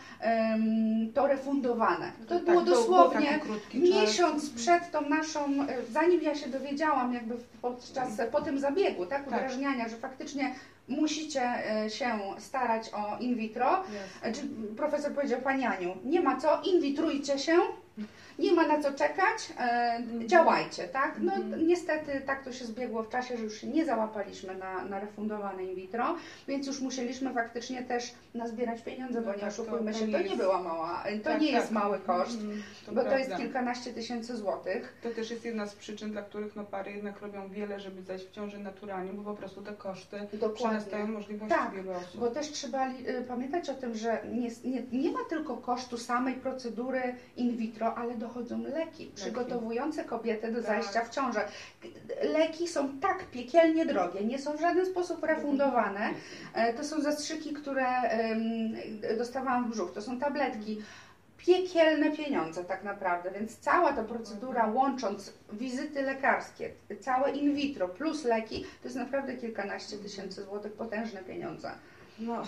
to 1.14 1.28
refundowane. 1.28 2.12
To 2.28 2.36
tak, 2.36 2.44
było 2.46 2.62
był 2.62 2.74
dosłownie 2.76 3.40
krótki 3.40 3.82
czas. 3.82 3.90
miesiąc 4.02 4.50
przed 4.50 4.92
tą 4.92 5.10
naszą, 5.10 5.40
e, 5.40 5.68
zanim 5.92 6.22
ja 6.22 6.36
się 6.36 6.50
dowiedziałam 6.50 7.14
jakby 7.14 7.36
podczas, 7.62 8.10
po 8.32 8.42
tym 8.42 8.60
zabiegu, 8.60 9.05
tak, 9.08 9.20
Tak. 9.26 9.28
udrażniania, 9.28 9.90
że 9.90 9.98
faktycznie 9.98 10.56
musicie 10.88 11.42
e, 11.86 11.90
się 11.90 12.20
starać 12.38 12.90
o 12.94 13.18
in 13.20 13.36
vitro, 13.36 13.70
Jasne. 13.72 14.00
E, 14.22 14.34
Czy 14.34 14.42
profesor 14.78 15.12
powiedział 15.14 15.42
Pani 15.42 15.66
Aniu, 15.66 15.98
nie 16.04 16.22
ma 16.22 16.38
co, 16.38 16.62
inwitrujcie 16.62 17.40
się, 17.40 17.58
nie 18.40 18.52
ma 18.54 18.68
na 18.68 18.82
co 18.82 18.94
czekać, 18.94 19.54
e, 19.60 20.00
działajcie, 20.26 20.88
tak? 20.88 21.16
No 21.22 21.34
Mhm. 21.34 21.68
niestety 21.68 22.22
tak 22.26 22.44
to 22.44 22.52
się 22.54 22.66
zbiegło 22.66 23.04
w 23.04 23.10
czasie, 23.10 23.38
że 23.38 23.44
już 23.44 23.62
się 23.62 23.68
nie 23.68 23.86
załapaliśmy 23.86 24.56
na, 24.56 24.86
na 24.86 25.00
refundowane 25.00 25.64
in 25.64 25.76
vitro, 25.76 26.16
więc 26.48 26.68
już 26.68 26.82
musieliśmy 26.82 27.34
faktycznie 27.34 27.84
też 27.84 28.14
nazbierać 28.34 28.82
pieniądze, 28.82 29.20
No 29.22 29.26
bo 29.28 29.34
nie 29.34 29.40
tak, 29.40 29.54
to- 29.56 29.62
oszukujmy 29.62 29.92
to 29.94 30.00
się, 30.00 30.06
to 30.08 30.18
nie 30.18 30.24
jest- 30.24 30.38
była 30.38 30.62
mała, 30.64 31.04
to 31.24 31.30
Tak, 31.30 31.42
nie 31.42 31.52
jest 31.52 31.66
tak. 31.66 31.72
mały 31.74 32.00
koszt, 32.00 32.36
Mhm, 32.42 32.64
bo 32.92 33.04
to 33.04 33.18
jest 33.18 33.30
prawda. 33.30 33.46
kilkanaście 33.46 33.94
tysięcy 33.94 34.38
złotych. 34.38 34.94
To 35.04 35.10
też 35.10 35.32
jest 35.32 35.46
jedna 35.46 35.66
z 35.68 35.76
przyczyn, 35.76 36.12
dla 36.12 36.22
których 36.22 36.56
no, 36.56 36.64
pary 36.64 36.92
jednak 36.92 37.22
robią 37.22 37.50
wiele, 37.50 37.80
żeby 37.80 38.02
zajść 38.04 38.26
w 38.26 38.32
ciąży 38.32 38.60
naturalnie, 38.60 39.14
bo 39.14 39.24
po 39.24 39.34
prostu 39.38 39.62
te 39.62 39.72
koszty 39.74 40.18
przerastają 40.28 40.40
Dokładnie. 40.80 41.08
możliwości 41.08 41.56
Tak, 41.56 41.74
wielu 41.74 41.92
osób. 41.92 42.20
Bo 42.20 42.28
też 42.32 42.52
trzeba 42.52 42.90
y, 42.90 43.26
pamiętać 43.28 43.70
o 43.70 43.74
tym, 43.74 43.96
że 43.96 44.22
nie, 44.32 44.50
nie, 44.72 44.84
nie 45.02 45.12
ma 45.12 45.20
tylko 45.30 45.58
kosztu 45.58 45.98
samej 45.98 46.34
procedury 46.36 47.16
in 47.38 47.58
vitro, 47.58 47.96
ale 47.96 48.16
dochodzą 48.28 48.64
leki 48.64 49.12
przygotowujące 49.16 50.04
kobietę 50.04 50.52
do 50.52 50.58
Tak. 50.64 50.68
zajścia 50.68 51.06
w 51.06 51.10
ciążę. 51.10 51.48
Leki 52.24 52.68
są 52.68 53.00
tak 53.00 53.26
piekielnie 53.32 53.86
drogie, 53.86 54.26
nie 54.26 54.40
są 54.40 54.58
w 54.58 54.62
żaden 54.62 54.86
sposób 54.86 55.24
refundowane. 55.24 56.10
E, 56.54 56.74
To 56.74 56.84
są 56.84 57.02
zastrzyki, 57.02 57.54
które 57.54 57.86
dostawałam 59.18 59.66
w 59.68 59.72
brzuch, 59.72 59.92
to 59.94 60.02
są 60.02 60.20
tabletki. 60.20 60.82
Piekielne 61.38 62.12
pieniądze 62.12 62.64
tak 62.64 62.84
naprawdę, 62.84 63.32
więc 63.32 63.58
cała 63.60 63.94
ta 63.94 64.04
procedura 64.04 64.68
łącząc 64.68 65.34
wizyty 65.54 66.02
lekarskie, 66.02 66.72
całe 67.02 67.32
in 67.32 67.56
vitro 67.56 67.88
plus 67.88 68.24
leki, 68.24 68.62
to 68.64 68.84
jest 68.88 68.96
naprawdę 68.96 69.34
kilkanaście 69.38 69.98
tysięcy 69.98 70.44
złotych, 70.44 70.74
potężne 70.74 71.24
pieniądze. 71.24 71.72
No, 72.20 72.44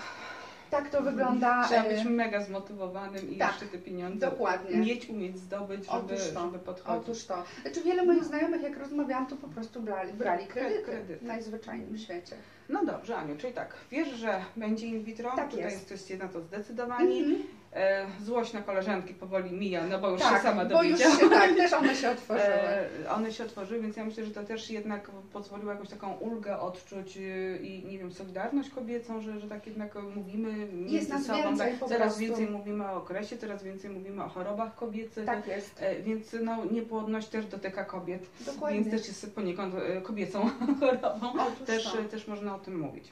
Tak 0.69 0.89
to 0.89 1.01
wygląda. 1.01 1.63
trzeba 1.67 1.83
e, 1.83 1.95
być 1.95 2.03
mega 2.05 2.43
zmotywowanym 2.43 3.31
i 3.31 3.37
tak, 3.37 3.51
jeszcze 3.51 3.65
te 3.65 3.77
pieniądze 3.77 4.29
dokładnie. 4.29 4.77
mieć, 4.77 5.09
umieć 5.09 5.37
zdobyć, 5.37 5.85
żeby, 5.85 5.97
Otóż 5.97 6.31
to. 6.33 6.41
żeby 6.41 6.59
podchodzić. 6.59 7.03
Otóż 7.09 7.25
to. 7.25 7.43
Znaczy 7.61 7.81
wiele 7.83 8.05
moich 8.05 8.23
znajomych, 8.23 8.61
jak 8.61 8.77
rozmawiałam, 8.77 9.27
to 9.27 9.35
po 9.35 9.47
prostu 9.47 9.81
brali, 9.81 10.13
brali 10.13 10.47
kredyty 10.47 10.83
Kredyty. 10.83 11.17
w 11.17 11.23
najzwyczajniej 11.23 11.87
w 11.87 11.99
świecie. 11.99 12.35
No 12.69 12.85
dobrze, 12.85 13.17
Aniu, 13.17 13.37
czyli 13.37 13.53
tak, 13.53 13.73
wiesz, 13.91 14.09
że 14.09 14.41
będzie 14.55 14.87
in 14.87 15.03
vitro, 15.03 15.31
Tak 15.35 15.49
tutaj 15.49 15.65
jest. 15.65 15.77
jesteście 15.91 16.17
na 16.17 16.27
to 16.27 16.41
zdecydowani. 16.41 17.19
Mhm. 17.19 17.43
E, 17.73 18.05
złość 18.23 18.53
na 18.53 18.61
koleżanki 18.61 19.13
powoli 19.13 19.51
mija, 19.51 19.85
no 19.87 19.99
bo 19.99 20.09
już 20.09 20.21
tak, 20.21 20.37
się 20.37 20.43
sama 20.43 20.65
bo 20.65 20.83
już 20.83 20.99
dowiedziała. 20.99 21.15
się, 21.19 21.29
tak, 21.29 21.55
też 21.55 21.73
one 21.73 21.95
się 21.95 22.09
otworzyły. 22.09 22.47
E, 23.05 23.09
one 23.11 23.31
się 23.31 23.43
otworzyły, 23.43 23.81
więc 23.81 23.97
ja 23.97 24.05
myślę, 24.05 24.25
że 24.25 24.31
to 24.31 24.43
też 24.43 24.69
jednak 24.71 25.11
pozwoliło 25.33 25.71
jakąś 25.71 25.89
taką 25.89 26.13
ulgę 26.13 26.59
odczuć 26.59 27.17
y, 27.17 27.59
i 27.63 27.85
nie 27.85 27.99
wiem, 27.99 28.11
solidarność 28.11 28.69
kobiecą, 28.69 29.21
że, 29.21 29.39
że 29.39 29.47
tak 29.49 29.67
jednak 29.67 29.95
mówimy 30.15 30.51
między 30.53 30.95
Jest 30.95 31.09
nas 31.09 31.25
sobą. 31.25 31.43
więcej 31.43 31.71
tak, 31.71 31.89
coraz 31.89 32.01
prostu. 32.01 32.19
więcej 32.19 32.47
mówimy 32.49 32.87
o 32.91 32.93
okresie, 32.95 33.37
coraz 33.37 33.63
więcej 33.63 33.89
mówimy 33.89 34.23
o 34.23 34.29
chorobach 34.29 34.75
kobiecych. 34.75 35.25
Tak 35.25 35.47
jest, 35.47 35.81
E, 35.81 36.01
Więc 36.01 36.35
no, 36.41 36.65
niepłodność 36.65 37.27
też 37.27 37.45
dotyka 37.45 37.85
kobiet, 37.85 38.29
dokładnie. 38.45 38.79
więc 38.81 38.91
też 38.91 39.07
jest 39.07 39.35
poniekąd 39.35 39.75
kobiecą 40.03 40.49
chorobą. 40.79 41.33
Otóż 41.39 41.67
Też, 41.67 41.83
to. 41.83 42.03
też 42.03 42.27
można 42.27 42.55
o 42.55 42.59
tym 42.59 42.79
mówić. 42.79 43.11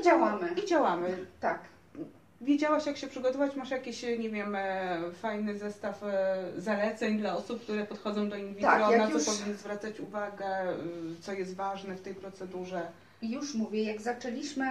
I 0.00 0.02
działamy. 0.04 0.48
I 0.64 0.66
działamy. 0.66 1.26
Tak. 1.40 1.60
Wiedziałaś, 2.44 2.86
jak 2.86 2.96
się 2.96 3.06
przygotować? 3.06 3.56
Masz 3.56 3.70
jakiś, 3.70 4.02
nie 4.02 4.30
wiem, 4.30 4.54
e, 4.56 4.98
fajny 5.22 5.58
zestaw 5.58 6.02
e, 6.02 6.36
zaleceń 6.56 7.18
dla 7.18 7.36
osób, 7.36 7.62
które 7.62 7.86
podchodzą 7.86 8.28
do 8.28 8.36
in 8.36 8.54
vitro, 8.54 8.70
Tak, 8.70 8.98
na 8.98 9.06
co 9.06 9.12
już- 9.12 9.24
powinny 9.24 9.54
zwracać 9.54 10.00
uwagę, 10.00 10.46
co 11.20 11.32
jest 11.32 11.56
ważne 11.56 11.94
w 11.94 12.00
tej 12.00 12.14
procedurze? 12.14 12.82
I 13.22 13.30
już 13.30 13.54
mówię, 13.54 13.82
jak 13.84 14.00
zaczęliśmy 14.00 14.66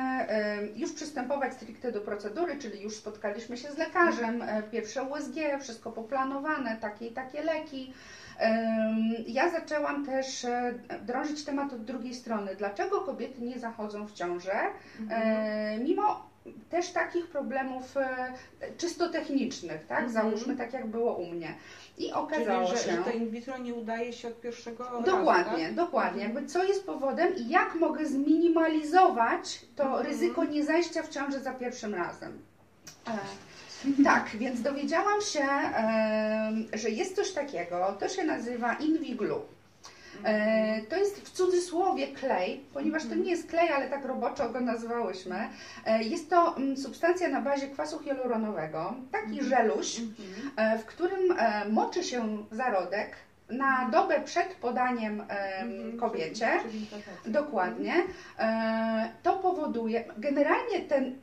już 0.76 0.94
przystępować 0.94 1.54
stricte 1.54 1.92
do 1.92 2.02
procedury, 2.02 2.58
czyli 2.60 2.82
już 2.82 2.96
spotkaliśmy 2.96 3.58
się 3.58 3.72
z 3.72 3.78
lekarzem, 3.78 4.42
e, 4.42 4.64
pierwsze 4.64 5.04
USG, 5.04 5.36
wszystko 5.62 5.92
poplanowane, 5.92 6.78
takie 6.82 7.08
i 7.08 7.12
takie 7.12 7.44
leki. 7.44 7.94
Ja 9.28 9.50
zaczęłam 9.50 10.06
też 10.06 10.46
e, 10.46 10.74
drążyć 11.02 11.46
temat 11.46 11.74
od 11.74 11.84
drugiej 11.86 12.14
strony. 12.14 12.56
Dlaczego 12.56 13.02
kobiety 13.02 13.42
nie 13.42 13.60
zachodzą 13.60 14.08
w 14.08 14.14
ciążę, 14.14 14.56
e, 15.10 15.78
mimo 15.78 16.33
też 16.70 16.92
takich 16.92 17.28
problemów 17.28 17.98
e, 17.98 18.34
czysto 18.78 19.10
technicznych, 19.10 19.86
tak? 19.88 20.04
Mhm. 20.04 20.12
Załóżmy 20.14 20.56
tak, 20.58 20.74
jak 20.74 20.88
było 20.88 21.16
u 21.16 21.26
mnie. 21.26 21.56
I 21.98 22.12
okazało 22.14 22.68
Czyli, 22.68 22.78
że, 22.78 22.84
się... 22.84 22.92
że 22.92 22.98
to 22.98 23.12
in 23.12 23.30
vitro 23.30 23.58
nie 23.58 23.74
udaje 23.74 24.14
się 24.14 24.28
od 24.28 24.42
pierwszego 24.42 24.84
razu, 24.84 25.04
Dokładnie, 25.04 25.66
tak? 25.66 25.76
dokładnie. 25.76 26.24
Jakby 26.24 26.46
co 26.46 26.64
jest 26.64 26.86
powodem 26.86 27.36
i 27.36 27.50
jak 27.50 27.76
mogę 27.76 28.06
zminimalizować 28.06 29.66
to 29.76 29.84
Mhm. 29.84 30.06
ryzyko 30.06 30.46
niezajścia 30.46 31.04
w 31.04 31.10
ciąży 31.10 31.40
za 31.40 31.54
pierwszym 31.54 31.96
razem. 31.96 32.42
E, 33.08 33.18
tak, 34.04 34.30
więc 34.30 34.62
dowiedziałam 34.62 35.22
się, 35.22 35.46
że 36.74 36.90
jest 36.90 37.16
coś 37.16 37.32
takiego, 37.32 37.98
to 38.00 38.10
się 38.10 38.24
nazywa 38.24 38.74
Inviglu. 38.74 39.42
E, 40.24 40.82
to 40.90 40.96
jest 40.98 41.22
w 41.22 41.32
cudzysłowie 41.32 42.08
klej, 42.08 42.64
ponieważ 42.74 43.06
to 43.06 43.16
nie 43.16 43.32
jest 43.32 43.50
klej, 43.50 43.70
ale 43.70 43.90
tak 43.90 44.06
roboczo 44.06 44.50
go 44.50 44.60
nazwałyśmy. 44.62 45.36
E, 45.86 46.04
jest 46.04 46.30
to 46.30 46.58
mm, 46.58 46.78
substancja 46.78 47.30
na 47.30 47.42
bazie 47.42 47.68
kwasu 47.68 48.00
hialuronowego, 48.00 48.94
taki 49.12 49.40
Mhm. 49.40 49.50
żeluś, 49.50 50.00
Mhm. 50.00 50.52
e, 50.56 50.80
w 50.80 50.86
którym 50.86 51.20
moczy 51.72 52.04
się 52.04 52.38
zarodek 52.52 53.16
na 53.50 53.90
dobę 53.92 54.22
przed 54.22 54.48
podaniem 54.56 55.22
em, 55.22 55.28
Mhm. 55.72 55.98
kobiecie. 56.00 56.50
Implantacja. 56.74 57.32
Dokładnie. 57.32 57.94
To 59.24 59.34
powoduje, 59.38 60.04
generalnie 60.18 60.80
ten, 60.80 61.16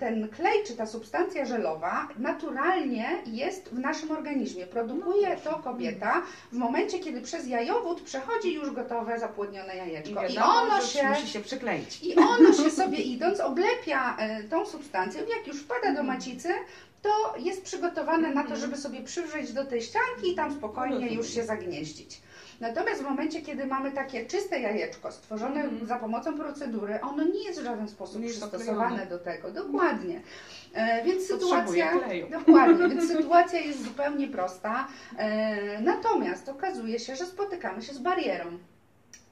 ten 0.00 0.28
klej 0.28 0.64
czy 0.66 0.76
ta 0.76 0.86
substancja 0.86 1.44
żelowa 1.44 2.08
naturalnie 2.18 3.08
jest 3.26 3.68
w 3.68 3.78
naszym 3.78 4.10
organizmie. 4.10 4.66
Produkuje 4.66 5.36
No 5.44 5.50
to 5.50 5.58
kobieta 5.58 6.22
w 6.52 6.56
momencie, 6.56 6.98
kiedy 6.98 7.20
przez 7.20 7.46
jajowód 7.46 8.00
przechodzi 8.00 8.54
już 8.54 8.70
gotowe 8.70 9.18
zapłodnione 9.18 9.74
I, 9.74 9.78
jajeczko. 9.78 10.26
I, 10.26 10.34
wiadomo, 10.34 10.54
ono 10.62 10.80
że 10.80 10.86
się 10.86 11.08
musi 11.08 11.26
się 11.28 11.40
przykleić. 11.40 12.02
i 12.02 12.16
ono 12.16 12.52
się 12.52 12.70
sobie 12.70 12.98
idąc 12.98 13.40
oblepia 13.40 14.16
e, 14.18 14.42
tą 14.44 14.66
substancją. 14.66 15.20
Jak 15.38 15.46
już 15.46 15.62
wpada 15.62 15.82
do 15.92 16.00
Mhm. 16.00 16.06
macicy, 16.06 16.48
to 17.02 17.34
jest 17.38 17.62
przygotowane 17.64 18.28
na 18.28 18.42
to, 18.42 18.48
Mhm. 18.54 18.60
żeby 18.60 18.76
sobie 18.76 19.00
przywrzeć 19.02 19.52
do 19.52 19.64
tej 19.64 19.82
ścianki 19.82 20.32
i 20.32 20.34
tam 20.34 20.54
spokojnie 20.54 21.08
już 21.14 21.28
się 21.28 21.44
zagnieździć. 21.44 22.20
Natomiast 22.60 23.00
w 23.00 23.04
momencie, 23.04 23.42
kiedy 23.42 23.66
mamy 23.66 23.90
takie 23.92 24.26
czyste 24.26 24.60
jajeczko 24.60 25.12
stworzone 25.12 25.60
Mhm. 25.60 25.86
za 25.86 25.96
pomocą 25.96 26.38
procedury, 26.38 27.00
ono 27.00 27.24
nie 27.24 27.44
jest 27.44 27.60
w 27.60 27.64
żaden 27.64 27.88
sposób 27.88 28.22
Nie 28.22 28.28
przystosowane 28.28 29.06
do 29.06 29.18
tego. 29.18 29.50
Dokładnie. 29.50 30.20
E, 30.74 31.04
więc 31.04 31.28
Potrzebuje 31.28 31.62
sytuacja. 31.64 31.98
kleju. 31.98 32.26
Dokładnie, 32.46 32.88
więc 32.88 33.08
sytuacja 33.08 33.60
jest 33.60 33.84
zupełnie 33.84 34.28
prosta. 34.28 34.88
E, 35.18 35.80
natomiast 35.80 36.48
okazuje 36.48 36.98
się, 36.98 37.16
że 37.16 37.26
spotykamy 37.26 37.82
się 37.82 37.94
z 37.94 37.98
barierą. 37.98 38.58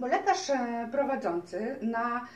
Bo 0.00 0.06
lekarz 0.06 0.50
e, 0.50 0.88
prowadzący 0.92 1.76
na 1.82 2.26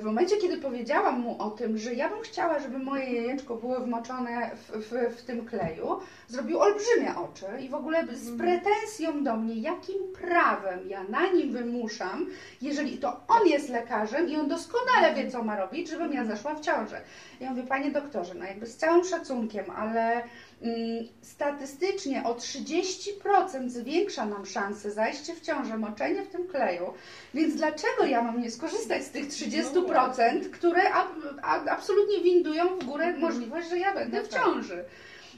w 0.00 0.02
momencie, 0.02 0.36
kiedy 0.36 0.58
powiedziałam 0.58 1.20
mu 1.20 1.42
o 1.42 1.50
tym, 1.50 1.78
że 1.78 1.94
ja 1.94 2.08
bym 2.08 2.20
chciała, 2.22 2.58
żeby 2.58 2.78
moje 2.78 3.12
jajeczko 3.12 3.56
było 3.56 3.80
wmoczone 3.80 4.50
w, 4.56 4.72
w, 4.72 5.16
w 5.18 5.22
tym 5.22 5.46
kleju, 5.46 6.00
zrobił 6.28 6.60
olbrzymie 6.60 7.14
oczy 7.16 7.46
i 7.60 7.68
w 7.68 7.74
ogóle 7.74 8.04
z 8.16 8.28
Mhm. 8.28 8.38
pretensją 8.38 9.24
do 9.24 9.36
mnie, 9.36 9.54
jakim 9.54 9.96
prawem 10.20 10.88
ja 10.88 11.04
na 11.04 11.26
nim 11.32 11.52
wymuszam, 11.52 12.26
jeżeli 12.62 12.98
to 12.98 13.20
on 13.28 13.46
jest 13.46 13.68
lekarzem 13.68 14.28
i 14.28 14.36
on 14.36 14.48
doskonale 14.48 15.14
wie, 15.14 15.30
co 15.30 15.42
ma 15.44 15.56
robić, 15.56 15.90
żebym 15.90 16.12
ja 16.12 16.24
zaszła 16.24 16.54
w 16.54 16.60
ciążę. 16.60 17.00
Ja 17.40 17.50
mówię, 17.50 17.62
panie 17.62 17.90
doktorze, 17.90 18.34
no 18.34 18.44
jakby 18.44 18.66
z 18.66 18.76
całym 18.76 19.04
szacunkiem, 19.04 19.64
ale 19.70 20.22
statystycznie 21.22 22.24
o 22.24 22.34
30% 22.34 23.68
zwiększa 23.68 24.26
nam 24.26 24.46
szansę 24.46 24.90
zajście 24.90 25.34
w 25.34 25.40
ciążę, 25.40 25.78
moczenie 25.78 26.22
w 26.22 26.28
tym 26.28 26.48
kleju, 26.48 26.92
więc 27.34 27.54
dlaczego 27.54 28.04
ja 28.06 28.22
mam 28.22 28.40
nie 28.42 28.50
skorzystać 28.50 29.04
z 29.04 29.10
tych 29.10 29.28
30%, 29.28 30.50
które 30.50 30.92
ab, 30.92 31.08
a, 31.42 31.64
absolutnie 31.64 32.20
windują 32.20 32.78
w 32.78 32.84
górę 32.84 33.04
Mhm. 33.04 33.20
możliwość, 33.22 33.68
że 33.68 33.78
ja 33.78 33.94
będę 33.94 34.18
No 34.18 34.24
w 34.24 34.28
tak. 34.28 34.42
ciąży. 34.42 34.84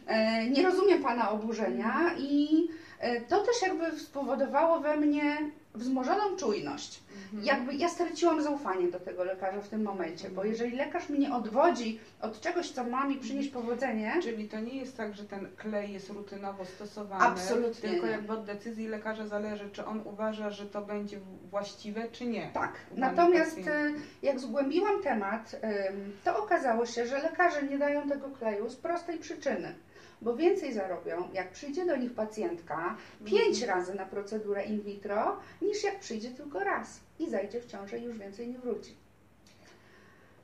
E, 0.07 0.47
Nie 0.47 0.63
rozumiem 0.63 1.03
Pana 1.03 1.31
oburzenia 1.31 2.11
i 2.19 2.69
e, 3.01 3.21
to 3.21 3.39
też 3.45 3.63
jakby 3.63 3.99
spowodowało 4.01 4.81
we 4.81 4.97
mnie 4.97 5.37
wzmożoną 5.75 6.37
czujność. 6.37 7.03
Mhm. 7.25 7.45
Jakby 7.45 7.75
ja 7.75 7.89
straciłam 7.89 8.43
zaufanie 8.43 8.89
do 8.89 9.01
tego 9.01 9.25
lekarza 9.25 9.61
w 9.61 9.69
tym 9.69 9.83
momencie, 9.83 10.29
bo 10.29 10.45
jeżeli 10.45 10.77
lekarz 10.77 11.09
mnie 11.09 11.35
odwodzi 11.35 12.01
od 12.21 12.41
czegoś, 12.41 12.71
co 12.71 12.85
ma 12.85 13.07
mi 13.07 13.17
przynieść 13.17 13.49
powodzenie, 13.49 14.15
Czyli 14.23 14.49
to 14.49 14.61
nie 14.61 14.77
jest 14.77 14.97
tak, 14.97 15.15
że 15.15 15.25
ten 15.25 15.49
klej 15.57 15.93
jest 15.93 16.11
rutynowo 16.11 16.65
stosowany, 16.65 17.25
Absolutnie 17.25 17.91
tylko 17.91 18.07
jakby 18.07 18.33
od 18.33 18.45
decyzji 18.45 18.89
lekarza 18.89 19.27
zależy, 19.27 19.71
czy 19.71 19.85
on 19.85 20.03
uważa, 20.05 20.51
że 20.51 20.67
to 20.67 20.83
będzie 20.83 21.21
właściwe, 21.51 22.09
czy 22.13 22.27
nie. 22.27 22.51
tak. 22.55 22.73
Natomiast 22.97 23.59
e, 23.59 23.91
jak 24.23 24.41
zgłębiłam 24.41 25.03
temat, 25.03 25.61
to 26.25 26.45
okazało 26.45 26.87
się, 26.87 27.07
że 27.07 27.23
lekarze 27.23 27.63
nie 27.63 27.79
dają 27.79 28.09
tego 28.09 28.29
kleju 28.29 28.71
z 28.71 28.77
prostej 28.77 29.19
przyczyny. 29.19 29.75
Bo 30.23 30.37
więcej 30.37 30.73
zarobią, 30.73 31.29
jak 31.33 31.51
przyjdzie 31.51 31.87
do 31.87 31.97
nich 31.97 32.13
pacjentka 32.15 32.97
pięć 33.25 33.63
razy 33.63 33.95
na 33.95 34.07
procedurę 34.07 34.65
in 34.65 34.81
vitro, 34.83 35.37
niż 35.63 35.85
jak 35.85 36.01
przyjdzie 36.01 36.31
tylko 36.31 36.59
raz 36.65 37.01
i 37.19 37.31
zajdzie 37.31 37.61
w 37.61 37.67
ciążę 37.67 37.99
i 37.99 38.03
już 38.05 38.19
więcej 38.19 38.49
nie 38.49 38.59
wróci. 38.59 38.97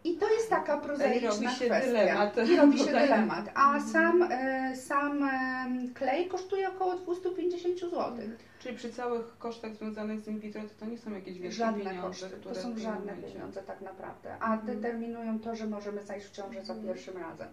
I 0.04 0.16
to 0.16 0.32
jest 0.32 0.50
taka 0.50 0.78
prozaiczna 0.78 1.30
robi 1.30 1.48
się 1.48 1.66
kwestia. 1.66 1.80
dylemat. 1.80 2.36
I 2.48 2.56
robi 2.56 2.78
się 2.78 2.84
dylemat. 3.02 3.50
A 3.54 3.74
Mhm. 3.74 3.92
sam, 3.92 4.28
e, 4.32 4.76
sam 4.76 5.22
em, 5.22 5.94
klej 5.94 6.28
kosztuje 6.28 6.68
około 6.68 6.94
250 6.94 7.80
zł. 7.80 8.16
Czyli 8.58 8.76
przy 8.76 8.92
całych 8.92 9.38
kosztach 9.38 9.74
związanych 9.74 10.20
z 10.20 10.28
in 10.28 10.40
vitro 10.40 10.62
to, 10.62 10.68
to 10.80 10.86
nie 10.86 10.98
są 10.98 11.10
jakieś 11.12 11.38
wielkie 11.38 11.56
Żadne 11.56 11.84
pieniądze, 11.84 12.02
koszty, 12.08 12.36
to 12.42 12.54
są 12.54 12.78
żadne 12.78 13.12
pieniądze 13.16 13.62
tak 13.62 13.80
naprawdę, 13.80 14.36
a 14.40 14.54
Mhm. 14.54 14.76
determinują 14.76 15.38
to, 15.40 15.56
że 15.56 15.66
możemy 15.66 16.02
zajść 16.04 16.26
w 16.26 16.30
ciążę 16.30 16.64
za 16.64 16.72
Mhm. 16.74 16.94
pierwszym 16.94 17.16
razem. 17.22 17.48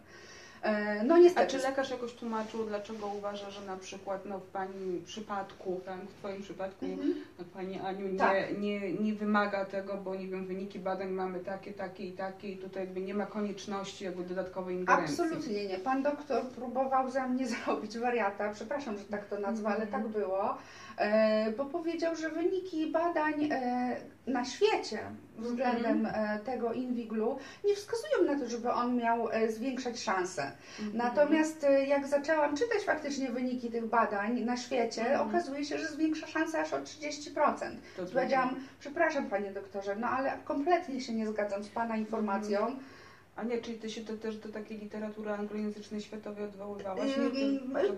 E, 0.63 1.03
No 1.03 1.15
A 1.15 1.17
niestety, 1.17 1.51
czy 1.51 1.58
lekarz 1.58 1.89
jakoś 1.89 2.13
tłumaczył, 2.13 2.65
dlaczego 2.65 3.08
uważa, 3.08 3.50
że 3.51 3.65
na 3.65 3.77
przykład 3.77 4.25
no, 4.25 4.39
w 4.39 4.43
Pani 4.48 5.01
przypadku, 5.05 5.82
tak, 5.86 5.98
w 6.01 6.13
Twoim 6.20 6.41
przypadku, 6.41 6.86
Mhm. 6.86 7.13
no, 7.39 7.46
Pani 7.53 7.79
Aniu 7.79 8.08
nie, 8.08 8.17
Tak. 8.20 8.58
nie, 8.60 8.93
nie 8.93 9.13
wymaga 9.13 9.65
tego, 9.65 9.98
bo 9.98 10.15
nie 10.15 10.27
wiem, 10.27 10.46
wyniki 10.46 10.79
badań 10.79 11.10
mamy 11.10 11.39
takie, 11.39 11.74
takie 11.74 12.05
i 12.05 12.12
takie 12.12 12.50
i 12.51 12.58
tutaj 12.58 12.84
jakby 12.84 13.01
nie 13.01 13.13
ma 13.13 13.25
konieczności 13.25 14.05
jakby 14.05 14.24
dodatkowej 14.24 14.75
ingerencji. 14.75 15.22
Absolutnie 15.24 15.65
nie. 15.65 15.77
Pan 15.77 16.03
doktor 16.03 16.43
próbował 16.46 17.10
ze 17.10 17.27
mnie 17.29 17.48
zrobić 17.65 17.98
wariata, 17.98 18.53
przepraszam, 18.53 18.98
że 18.98 19.03
tak 19.05 19.25
to 19.25 19.39
nazwę, 19.39 19.70
ale 19.70 19.84
Mhm. 19.84 20.03
tak 20.03 20.12
było, 20.12 20.58
e, 20.98 21.51
bo 21.51 21.65
powiedział, 21.65 22.15
że 22.15 22.29
wyniki 22.29 22.88
badań 22.91 23.34
e, 23.51 23.96
na 24.27 24.46
świecie 24.46 25.00
względem 25.37 26.05
e, 26.05 26.39
tego 26.45 26.73
Inviglu 26.73 27.37
nie 27.65 27.75
wskazują 27.75 28.23
na 28.25 28.39
to, 28.39 28.47
żeby 28.49 28.71
on 28.71 28.97
miał 28.97 29.29
e, 29.31 29.51
zwiększać 29.51 29.99
szanse. 29.99 30.51
Mhm. 30.79 30.97
Natomiast 30.97 31.63
e, 31.63 31.85
jak 31.85 32.07
zaczęłam 32.07 32.57
czytać 32.57 32.83
faktycznie 32.85 33.31
wyniki 33.31 33.71
tych 33.71 33.85
badań 33.85 34.39
na 34.39 34.57
świecie, 34.57 35.01
Mhm. 35.01 35.29
okazuje 35.29 35.65
się, 35.65 35.77
że 35.77 35.87
zwiększa 35.87 36.27
szanse 36.27 36.61
aż 36.61 36.73
o 36.73 36.77
30%. 36.79 37.75
To 37.97 38.05
Powiedziałam, 38.05 38.55
przepraszam 38.79 39.29
panie 39.29 39.51
doktorze, 39.51 39.95
no 39.95 40.07
ale 40.07 40.37
kompletnie 40.45 41.01
się 41.01 41.13
nie 41.13 41.27
zgadzam 41.27 41.63
z 41.63 41.69
pana 41.69 41.97
informacją. 41.97 42.75
A 43.35 43.43
nie, 43.43 43.57
czyli 43.57 43.77
ty 43.79 43.89
się 43.89 44.01
to 44.01 44.13
też 44.17 44.37
do 44.37 44.49
takiej 44.49 44.77
literatury 44.77 45.31
anglojęzycznej 45.31 46.01
światowej 46.01 46.43
odwoływałaś? 46.43 47.09
Nie, 47.09 47.15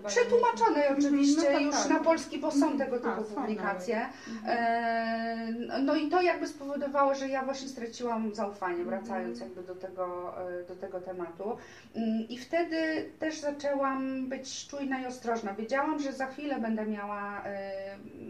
to- 0.02 0.08
Przetłumaczonej 0.08 0.82
Mhm, 0.86 0.98
oczywiście 0.98 1.42
no 1.42 1.52
tak, 1.52 1.62
już 1.62 1.74
tak. 1.76 1.88
na 1.90 2.00
polski, 2.00 2.38
bo 2.38 2.50
są 2.50 2.70
Mhm. 2.70 2.78
tego 2.78 2.96
A, 2.96 3.16
typu 3.16 3.28
są 3.28 3.34
publikacje. 3.34 3.96
nawet. 3.96 4.58
E, 4.58 5.52
No 5.82 5.94
i 5.96 6.08
to 6.08 6.22
jakby 6.22 6.46
spowodowało, 6.48 7.14
że 7.14 7.28
ja 7.28 7.44
właśnie 7.44 7.68
straciłam 7.68 8.34
zaufanie, 8.34 8.78
Mhm. 8.82 8.88
wracając 9.00 9.40
jakby 9.40 9.62
do 9.62 9.74
tego, 9.74 10.34
e, 10.60 10.62
do 10.64 10.76
tego 10.76 11.00
tematu. 11.00 11.56
Mm, 11.94 12.28
I 12.28 12.38
wtedy 12.38 13.10
też 13.18 13.38
zaczęłam 13.40 14.28
być 14.28 14.66
czujna 14.66 15.00
i 15.02 15.06
ostrożna. 15.06 15.54
Wiedziałam, 15.54 15.98
że 16.00 16.12
za 16.12 16.26
chwilę 16.26 16.58
będę 16.60 16.86
miała 16.86 17.42
e, 17.44 17.72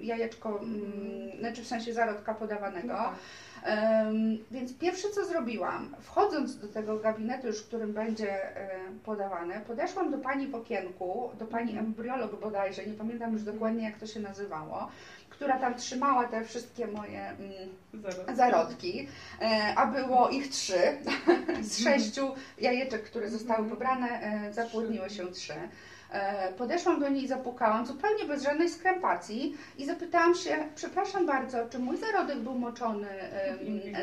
jajeczko, 0.01 0.61
mm, 0.61 1.39
znaczy 1.41 1.63
w 1.63 1.67
sensie 1.67 1.93
zarodka 1.93 2.35
podawanego. 2.35 2.89
No 2.89 2.95
tak. 2.95 3.15
Więc 4.51 4.79
pierwsze 4.79 5.09
co 5.11 5.25
zrobiłam, 5.25 5.97
wchodząc 6.01 6.59
do 6.59 6.69
tego 6.69 6.99
gabinetu 6.99 7.47
już, 7.47 7.63
w 7.63 7.67
którym 7.67 7.93
będzie 7.93 8.57
e, 8.57 8.69
podawane, 9.05 9.61
podeszłam 9.61 10.11
do 10.11 10.19
pani 10.19 10.47
w 10.47 10.55
okienku, 10.55 11.31
do 11.39 11.45
pani 11.47 11.71
Mhm. 11.71 11.87
embriolog 11.87 12.41
bodajże, 12.41 12.87
nie 12.87 12.95
pamiętam 12.95 13.33
już 13.33 13.43
dokładnie 13.43 13.85
jak 13.85 13.99
to 13.99 14.07
się 14.07 14.21
nazywało, 14.21 14.89
która 15.31 15.59
tam 15.59 15.75
trzymała 15.75 16.25
te 16.25 16.45
wszystkie 16.45 16.87
moje 16.87 17.21
mm, 17.29 17.53
Zaraz. 17.95 18.37
zarodki, 18.37 19.09
e, 19.41 19.75
a 19.77 19.87
było 19.87 20.29
ich 20.29 20.49
trzy. 20.51 20.81
Z 21.63 21.83
sześciu 21.85 22.35
jajeczek, 22.59 23.03
które 23.03 23.31
zostały 23.31 23.59
Mhm. 23.61 23.71
pobrane, 23.71 24.21
e, 24.21 24.53
zapłodniły 24.53 25.11
się 25.11 25.27
trzy. 25.27 25.55
E, 26.13 26.53
Podeszłam 26.53 27.01
do 27.01 27.09
niej 27.09 27.25
i 27.25 27.29
zapukałam, 27.29 27.87
zupełnie 27.87 28.25
bez 28.25 28.43
żadnej 28.43 28.69
skrępacji 28.69 29.57
i 29.79 29.87
zapytałam 29.87 30.35
się, 30.35 30.57
przepraszam 30.75 31.27
bardzo, 31.27 31.59
czy 31.71 31.79
mój 31.79 31.97
zarodek 31.97 32.39
był 32.39 32.55
moczony 32.55 33.07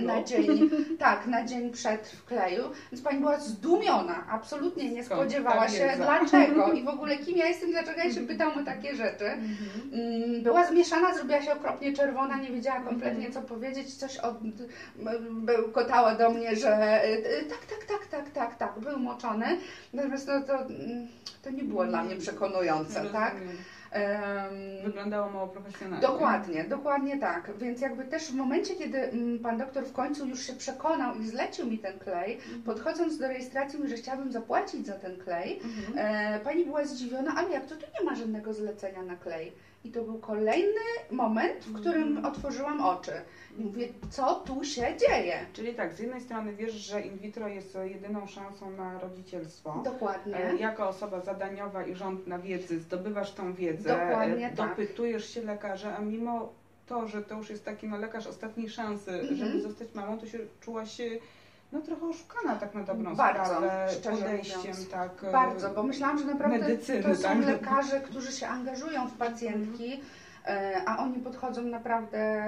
na 0.02 0.24
dzień, 0.24 0.70
tak, 1.00 1.28
na 1.28 1.46
dzień 1.46 1.72
przed 1.72 2.08
w 2.08 2.26
kleju, 2.26 2.64
więc 2.92 3.04
pani 3.04 3.20
była 3.20 3.40
zdumiona, 3.40 4.28
absolutnie 4.30 4.92
nie 4.92 5.04
Skąd 5.04 5.22
spodziewała 5.22 5.70
się, 5.70 5.94
dlaczego 5.98 6.72
i 6.74 6.84
w 6.84 6.88
ogóle 6.88 7.18
kim 7.18 7.38
ja 7.38 7.48
jestem, 7.48 7.72
dlaczego 7.72 8.00
ja 8.00 8.14
się 8.14 8.22
pytam 8.22 8.60
o 8.62 8.64
takie 8.64 8.96
rzeczy. 8.96 9.26
Mhm. 9.26 9.92
Mm, 9.94 10.44
Była 10.44 10.66
zmieszana, 10.68 11.16
zrobiła 11.16 11.42
się 11.42 11.54
okropnie 11.54 11.94
czerwona, 11.94 12.38
nie 12.38 12.50
wiedziała 12.52 12.80
kompletnie 12.80 13.28
Mhm. 13.28 13.34
co 13.34 13.42
powiedzieć, 13.42 13.94
coś 13.96 14.18
od, 14.18 14.36
bełkotała 15.32 16.16
do 16.16 16.30
mnie, 16.30 16.56
że 16.56 17.04
y, 17.06 17.10
y, 17.10 17.46
tak, 17.46 17.66
tak, 17.66 17.86
tak, 17.86 18.08
tak, 18.08 18.30
tak, 18.32 18.56
tak, 18.58 18.80
był 18.80 19.00
moczony. 19.00 19.46
Natomiast 19.94 20.28
no, 20.28 20.42
to, 20.42 20.62
mm, 20.62 21.08
to 21.44 21.50
nie 21.50 21.64
było 21.64 21.86
dla 21.94 22.04
mnie 22.04 22.16
przekonujące, 22.16 23.06
tak? 23.06 23.34
Rozumiem. 23.34 23.58
Em, 23.92 24.84
Wyglądało 24.84 25.30
mało 25.30 25.48
profesjonalnie. 25.48 26.08
Dokładnie, 26.08 26.64
dokładnie 26.64 27.20
tak. 27.20 27.52
Więc 27.58 27.82
jakby 27.82 28.06
też 28.06 28.24
w 28.32 28.36
momencie, 28.36 28.76
kiedy 28.76 28.98
mm, 29.00 29.40
pan 29.40 29.58
doktor 29.58 29.86
w 29.86 29.94
końcu 29.94 30.26
już 30.28 30.40
się 30.48 30.54
przekonał 30.54 31.16
i 31.16 31.28
zlecił 31.28 31.66
mi 31.68 31.80
ten 31.80 32.00
klej, 32.00 32.38
podchodząc 32.66 33.18
do 33.18 33.28
rejestracji 33.28 33.78
mówi, 33.80 33.90
że 33.92 33.96
chciałabym 33.98 34.32
zapłacić 34.32 34.86
za 34.86 34.94
ten 34.94 35.18
klej, 35.18 35.60
Mhm. 35.64 35.94
E, 35.98 36.40
pani 36.40 36.66
była 36.66 36.86
zdziwiona, 36.86 37.34
ale 37.38 37.50
jak 37.50 37.66
to 37.66 37.76
tu 37.76 37.86
nie 38.00 38.06
ma 38.10 38.16
żadnego 38.16 38.54
zlecenia 38.54 39.02
na 39.04 39.16
klej? 39.16 39.52
I 39.84 39.92
to 39.92 40.02
był 40.02 40.18
kolejny 40.20 40.80
moment, 41.12 41.64
w 41.66 41.74
którym 41.80 42.04
Mhm. 42.08 42.26
otworzyłam 42.26 42.82
oczy. 42.82 43.12
I 43.58 43.62
mówię, 43.62 43.88
co 44.10 44.36
tu 44.36 44.64
się 44.64 44.94
dzieje? 44.98 45.40
Czyli 45.54 45.74
tak, 45.76 45.94
z 45.94 46.00
jednej 46.00 46.22
strony 46.22 46.54
wiesz, 46.54 46.74
że 46.74 47.02
in 47.02 47.18
vitro 47.18 47.48
jest 47.48 47.76
e, 47.76 47.90
jedyną 47.90 48.28
szansą 48.28 48.72
na 48.72 49.00
rodzicielstwo. 49.00 49.82
Dokładnie. 49.86 50.38
E, 50.38 50.56
Jako 50.58 50.88
osoba 50.90 51.20
zadaniowa 51.22 51.86
i 51.86 51.96
rządna 51.96 52.40
wiedzy 52.40 52.80
zdobywasz 52.80 53.32
tą 53.32 53.54
wiedzę, 53.54 53.90
Dokładnie 53.90 54.48
e, 54.48 54.56
tak. 54.56 54.70
dopytujesz 54.70 55.30
się 55.34 55.42
lekarza, 55.42 55.98
a 55.98 56.02
mimo 56.02 56.54
to, 56.88 57.08
że 57.08 57.22
to 57.24 57.38
już 57.38 57.50
jest 57.50 57.66
taki 57.66 57.88
no, 57.88 57.98
lekarz 57.98 58.28
ostatniej 58.28 58.70
szansy, 58.70 59.12
Mhm. 59.12 59.38
żeby 59.38 59.62
zostać 59.62 59.88
mamą, 59.94 60.20
to 60.20 60.26
się 60.28 60.40
czułaś 60.62 61.02
e, 61.02 61.06
no, 61.74 61.82
trochę 61.82 62.06
oszukana 62.08 62.56
tak 62.56 62.74
na 62.74 62.84
dobrą 62.84 63.16
Bardzo, 63.16 63.46
sprawę, 63.46 63.88
podejściem, 64.12 64.58
mówiąc. 64.60 64.90
tak. 64.90 65.24
e, 65.24 65.32
Bardzo, 65.32 65.70
bo 65.70 65.84
myślałam, 65.84 66.20
że 66.20 66.26
naprawdę 66.26 66.60
medycyny, 66.60 67.04
to 67.04 67.16
są 67.16 67.22
tak? 67.22 67.46
lekarze, 67.46 68.02
którzy 68.02 68.32
się 68.32 68.48
angażują 68.48 69.08
w 69.08 69.14
pacjentki, 69.14 70.02
e, 70.46 70.82
a 70.86 70.98
oni 70.98 71.20
podchodzą 71.20 71.62
naprawdę 71.62 72.44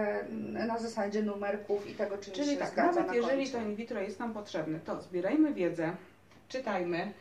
na 0.68 0.80
zasadzie 0.80 1.24
numerków 1.24 1.90
i 1.90 1.94
tego, 1.94 2.18
czy 2.18 2.32
Czyli 2.32 2.52
się 2.52 2.58
tak, 2.58 2.78
nawet 2.78 3.08
na 3.08 3.16
jeżeli 3.16 3.50
to 3.50 3.58
in 3.58 3.76
vitro 3.76 4.02
jest 4.02 4.20
nam 4.20 4.34
potrzebne, 4.34 4.80
to 4.80 5.02
zbierajmy 5.02 5.54
wiedzę, 5.54 5.92
czytajmy, 6.50 7.14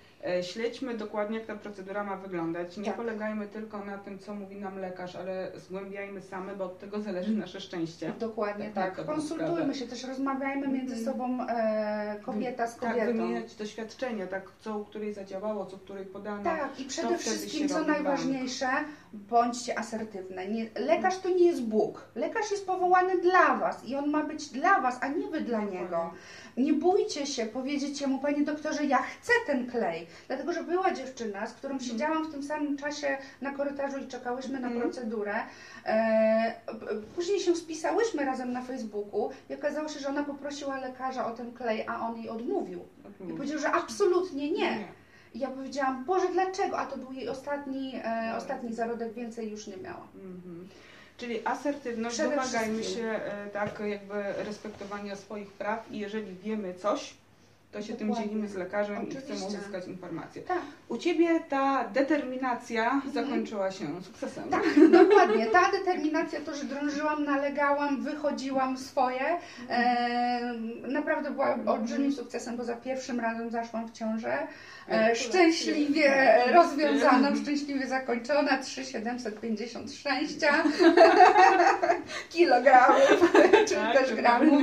śledźmy 0.42 0.94
dokładnie, 0.96 1.38
jak 1.38 1.46
ta 1.46 1.56
procedura 1.56 2.04
ma 2.04 2.16
wyglądać. 2.16 2.76
Nie 2.76 2.84
Tak. 2.84 2.96
polegajmy 2.96 3.46
tylko 3.46 3.84
na 3.84 3.98
tym, 3.98 4.18
co 4.18 4.34
mówi 4.34 4.56
nam 4.56 4.78
lekarz, 4.78 5.16
ale 5.16 5.52
zgłębiajmy 5.56 6.22
same, 6.22 6.56
bo 6.56 6.64
od 6.64 6.78
tego 6.78 7.00
zależy 7.00 7.32
nasze 7.32 7.60
szczęście. 7.60 8.12
Dokładnie 8.20 8.70
Tak, 8.74 8.96
tak. 8.96 9.06
Konsultujmy 9.06 9.52
sprawę. 9.54 9.74
się, 9.74 9.86
też 9.86 10.04
rozmawiajmy 10.04 10.68
między 10.68 10.94
Mhm. 10.94 11.04
sobą 11.04 11.46
e, 11.48 12.16
kobieta 12.22 12.66
z 12.66 12.76
Tak, 12.76 12.90
kobietą. 12.90 13.06
wymieniać 13.12 13.54
doświadczenia, 13.54 14.26
tak, 14.26 14.42
co 14.60 14.78
u 14.78 14.84
której 14.84 15.14
zadziałało, 15.14 15.66
co 15.66 15.76
u 15.76 15.78
której 15.78 16.04
podano. 16.06 16.42
Tak, 16.44 16.80
i 16.80 16.84
przede 16.84 17.18
wszystkim, 17.18 17.68
co 17.68 17.84
najważniejsze, 17.84 18.66
bądźcie 19.12 19.78
asertywne. 19.78 20.48
Nie, 20.48 20.66
lekarz 20.76 21.18
to 21.18 21.28
nie 21.28 21.46
jest 21.46 21.62
Bóg. 21.62 22.08
Lekarz 22.14 22.50
jest 22.50 22.66
powołany 22.66 23.20
dla 23.20 23.56
Was 23.56 23.84
i 23.84 23.96
on 23.96 24.10
ma 24.10 24.24
być 24.24 24.48
dla 24.48 24.80
Was, 24.80 24.98
a 25.00 25.08
nie 25.08 25.26
Wy 25.28 25.40
dla 25.40 25.60
niego. 25.64 26.10
Nie 26.56 26.72
bójcie 26.72 27.26
się 27.26 27.46
powiedzieć 27.46 28.00
jemu, 28.00 28.18
Panie 28.18 28.44
doktorze, 28.44 28.84
ja 28.84 28.98
chcę 28.98 29.32
ten 29.46 29.70
klej. 29.70 30.06
Dlatego, 30.26 30.52
że 30.52 30.64
była 30.64 30.90
dziewczyna, 30.94 31.46
z 31.46 31.52
którą 31.52 31.78
siedziałam 31.80 32.28
w 32.28 32.32
tym 32.32 32.42
samym 32.42 32.76
czasie 32.76 33.18
na 33.40 33.50
korytarzu 33.50 33.98
i 33.98 34.06
czekałyśmy 34.08 34.60
na 34.60 34.66
Mhm. 34.68 34.80
procedurę. 34.82 35.34
E, 35.86 36.54
później 37.14 37.40
się 37.40 37.56
spisałyśmy 37.56 38.24
razem 38.24 38.52
na 38.52 38.62
Facebooku 38.62 39.30
i 39.50 39.54
okazało 39.54 39.88
się, 39.88 40.00
że 40.00 40.08
ona 40.08 40.22
poprosiła 40.22 40.78
lekarza 40.80 41.26
o 41.26 41.30
ten 41.30 41.52
klej, 41.52 41.84
a 41.88 42.00
on 42.00 42.16
jej 42.16 42.28
odmówił. 42.28 42.80
I 43.30 43.32
powiedział, 43.32 43.58
że 43.58 43.70
absolutnie 43.72 44.50
nie. 44.50 44.78
I 45.34 45.38
ja 45.38 45.48
powiedziałam, 45.50 46.04
Boże, 46.04 46.26
dlaczego? 46.32 46.78
A 46.78 46.86
to 46.86 46.96
był 46.96 47.12
jej 47.12 47.28
ostatni, 47.28 48.00
e, 48.04 48.34
ostatni 48.36 48.74
zarodek, 48.74 49.12
więcej 49.12 49.50
już 49.50 49.66
nie 49.66 49.76
miała. 49.76 50.06
Mhm. 50.14 50.68
Czyli 51.16 51.46
asertywność, 51.46 52.14
Przede 52.14 52.30
domagajmy 52.36 52.78
wszystkim. 52.78 53.02
się 53.04 53.08
e, 53.10 53.46
tak 53.52 53.80
jakby 53.86 54.14
respektowania 54.44 55.16
swoich 55.16 55.52
praw 55.52 55.90
i 55.92 55.98
jeżeli 55.98 56.34
wiemy 56.36 56.74
coś, 56.74 57.14
to 57.74 57.82
się 57.82 57.94
tym 57.94 58.08
Dokładnie. 58.08 58.30
dzielimy 58.30 58.48
z 58.48 58.54
lekarzem 58.54 58.96
i 59.08 59.10
chcemy 59.10 59.24
Oczywiście. 59.24 59.46
uzyskać 59.58 59.86
informacje. 59.86 60.42
Tak, 60.42 60.58
U 60.88 60.96
Ciebie 60.98 61.40
ta 61.48 61.88
determinacja 61.88 63.02
zakończyła 63.14 63.70
się 63.70 64.02
sukcesem. 64.02 64.44
tak, 64.50 64.62
dokładnie. 64.90 65.46
Ta 65.46 65.70
determinacja, 65.70 66.40
to, 66.40 66.54
że 66.54 66.64
drążyłam, 66.64 67.24
nalegałam, 67.24 68.02
wychodziłam 68.02 68.78
swoje, 68.78 69.38
e, 69.70 70.54
naprawdę 70.88 71.30
była 71.30 71.56
olbrzymim 71.66 72.12
sukcesem, 72.12 72.56
bo 72.56 72.64
za 72.64 72.76
pierwszym 72.76 73.20
razem 73.20 73.50
zaszłam 73.50 73.88
w 73.88 73.92
ciążę. 73.92 74.46
E, 74.88 75.16
szczęśliwie 75.16 76.38
rozwiązaną, 76.52 77.36
szczęśliwie 77.36 77.86
zakończona, 77.86 78.58
3,750 78.58 79.92
szczęścia, 79.92 80.52
kilogramów, 82.32 83.32
czy 83.68 83.74
Tak, 83.74 83.98
też 83.98 84.14
gramów. 84.14 84.62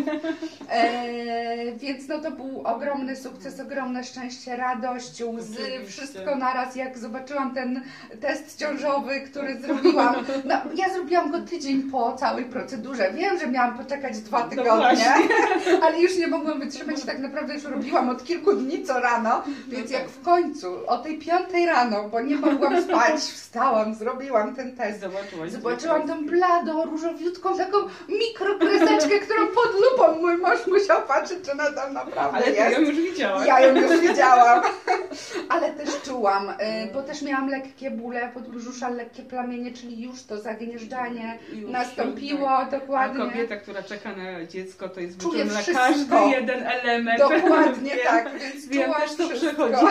E, 0.70 1.76
więc 1.76 2.08
no 2.08 2.20
to 2.22 2.32
był 2.32 2.62
ogromny 2.68 3.01
sukces, 3.16 3.60
ogromne 3.60 4.04
szczęście, 4.04 4.56
radość, 4.56 5.24
łzy, 5.24 5.62
Oczywiście. 5.62 5.86
wszystko 5.88 6.36
naraz, 6.36 6.76
jak 6.76 6.98
zobaczyłam 6.98 7.54
ten 7.54 7.82
test 8.22 8.60
ciążowy, 8.60 9.22
który 9.22 9.62
zrobiłam. 9.62 10.16
No, 10.46 10.56
ja 10.76 10.94
zrobiłam 10.94 11.32
go 11.32 11.42
tydzień 11.42 11.84
po 11.92 12.14
całej 12.14 12.46
procedurze. 12.46 13.12
Wiem, 13.14 13.40
że 13.40 13.48
miałam 13.48 13.78
poczekać 13.78 14.18
dwa 14.20 14.44
No 14.44 14.50
tygodnie, 14.50 15.14
ale 15.84 16.02
już 16.02 16.18
nie 16.18 16.28
mogłam 16.28 16.60
wytrzymać 16.60 17.04
i 17.04 17.06
tak 17.06 17.20
naprawdę 17.20 17.54
już 17.54 17.64
robiłam 17.64 18.10
od 18.10 18.24
kilku 18.24 18.54
dni 18.54 18.84
co 18.84 19.00
rano, 19.00 19.44
więc 19.68 19.92
No 19.92 19.98
jak 19.98 20.10
w 20.10 20.22
końcu 20.22 20.88
o 20.88 20.98
tej 20.98 21.20
piątej 21.20 21.66
rano, 21.66 22.10
bo 22.10 22.22
nie 22.22 22.36
mogłam 22.36 22.82
spać, 22.84 23.20
wstałam, 23.38 23.96
zrobiłam 23.96 24.56
ten 24.56 24.76
test. 24.76 25.00
Zobaczyłaś. 25.00 25.52
Zobaczyłam 25.52 26.08
tą 26.08 26.26
bladą, 26.26 26.86
różowiutką, 26.86 27.58
taką 27.58 27.78
mikrokreseczkę, 28.10 29.20
którą 29.20 29.48
pod 29.48 29.74
lupą 29.82 30.22
mój 30.22 30.38
mąż 30.38 30.68
musiał 30.68 31.02
patrzeć, 31.02 31.40
czy 31.46 31.52
ona 31.52 31.72
tam 31.72 31.94
naprawdę 31.94 32.38
Ale 32.38 32.52
jest. 32.52 32.91
Już 32.92 33.12
widziałaś. 33.12 33.48
Ja 33.48 33.60
ją 33.60 33.76
już 33.76 34.00
widziałam, 34.10 34.62
ale 35.50 35.72
też 35.72 35.90
czułam, 36.06 36.50
y, 36.50 36.54
bo 36.94 37.04
też 37.04 37.22
miałam 37.22 37.50
lekkie 37.50 37.92
bóle 37.92 38.30
podbrzusza, 38.34 38.90
lekkie 38.90 39.24
plamienie, 39.24 39.72
czyli 39.74 40.02
już 40.04 40.24
to 40.24 40.38
zagnieżdżanie 40.40 41.40
Już, 41.54 41.72
nastąpiło 41.72 42.48
tak. 42.48 42.68
A 42.74 42.80
dokładnie. 42.80 43.26
kobieta, 43.26 43.56
która 43.58 43.84
czeka 43.84 44.16
na 44.16 44.46
dziecko, 44.46 44.90
to 44.90 45.00
jest 45.00 45.18
Czuje 45.22 45.46
wszystko. 45.46 45.74
każdy 45.74 46.16
jeden 46.32 46.64
element. 46.68 47.20
Dokładnie 47.20 47.92
Wiem, 47.96 48.06
tak, 48.08 48.40
więc 48.40 48.68
Wiem, 48.68 48.92
też 48.94 49.16
to 49.16 49.30
wszystko. 49.30 49.68
przechodzi. 49.68 49.86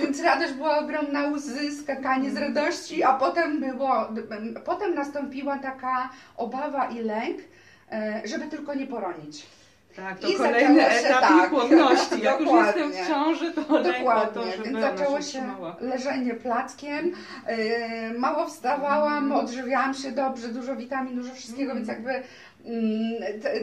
Więc 0.00 0.20
radość 0.22 0.52
była 0.52 0.78
ogromna, 0.78 1.28
łzy, 1.28 1.76
skakanie 1.82 2.30
z 2.30 2.36
radości, 2.36 3.02
a 3.02 3.14
potem 3.14 3.60
było, 3.60 4.08
potem 4.64 4.94
nastąpiła 4.94 5.58
taka 5.58 6.10
obawa 6.36 6.86
i 6.88 6.98
lęk, 7.02 7.38
e, 7.92 8.22
żeby 8.24 8.44
tylko 8.44 8.74
nie 8.74 8.86
poronić. 8.86 9.46
Tak, 9.96 10.18
to 10.18 10.28
I 10.28 10.34
kolejny 10.34 10.86
etap 10.86 11.20
tak. 11.20 11.50
płodności. 11.50 12.22
Jak 12.22 12.40
już 12.40 12.50
jestem 12.66 12.92
w 12.92 13.08
ciąży, 13.08 13.52
to 13.52 13.60
Dokładnie, 13.62 14.34
to, 14.34 14.50
żeby 14.52 14.64
więc 14.68 14.80
zaczęło 14.80 15.22
się 15.22 15.54
leżenie 15.80 16.34
plackiem. 16.34 17.12
Yy, 17.48 18.18
mało 18.18 18.46
wstawałam, 18.46 19.24
Mm. 19.24 19.32
odżywiałam 19.38 19.94
się 19.94 20.12
dobrze, 20.12 20.48
dużo 20.48 20.76
witamin, 20.76 21.16
dużo 21.16 21.34
wszystkiego, 21.34 21.72
Mm. 21.72 21.76
więc 21.76 21.88
jakby 21.88 22.22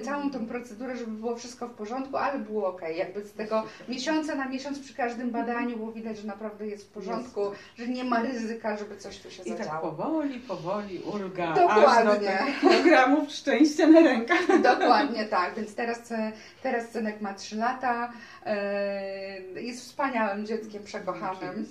całą 0.04 0.32
tą 0.32 0.46
procedurę, 0.46 0.98
żeby 0.98 1.12
było 1.12 1.36
wszystko 1.36 1.68
w 1.68 1.72
porządku, 1.74 2.18
ale 2.18 2.40
było 2.40 2.68
ok. 2.68 2.82
Jakby 2.98 3.22
z 3.24 3.34
tego 3.34 3.64
miesiąca 3.90 4.36
na 4.36 4.50
miesiąc 4.50 4.80
przy 4.80 4.94
każdym 4.94 5.32
badaniu 5.32 5.78
było 5.78 5.92
widać, 5.92 6.18
że 6.18 6.28
naprawdę 6.28 6.68
jest 6.68 6.88
w 6.90 6.92
porządku, 6.92 7.52
że 7.78 7.88
nie 7.88 8.04
ma 8.04 8.22
ryzyka, 8.22 8.78
żeby 8.78 8.98
coś 8.98 9.20
tu 9.20 9.32
się 9.32 9.44
I 9.44 9.50
tak 9.50 9.58
zadziało. 9.58 9.92
powoli, 9.92 10.40
powoli 10.40 11.00
ulga, 11.00 11.50
aż 11.50 11.56
Dokładnie. 11.58 12.14
do 12.14 12.46
tych 12.46 12.60
kilogramów 12.62 13.32
szczęścia 13.32 13.88
na 13.88 14.00
rękach. 14.00 14.62
Dokładnie 14.62 15.26
tak, 15.26 15.56
więc 15.56 15.76
teraz, 15.76 16.12
e, 16.12 16.32
teraz 16.64 16.90
synek 16.90 17.22
ma 17.22 17.34
3 17.34 17.56
lata, 17.56 18.14
e, 18.46 19.42
jest 19.62 19.82
wspaniałym 19.82 20.46
dzieckiem 20.46 20.84
przekochanym. 20.84 21.66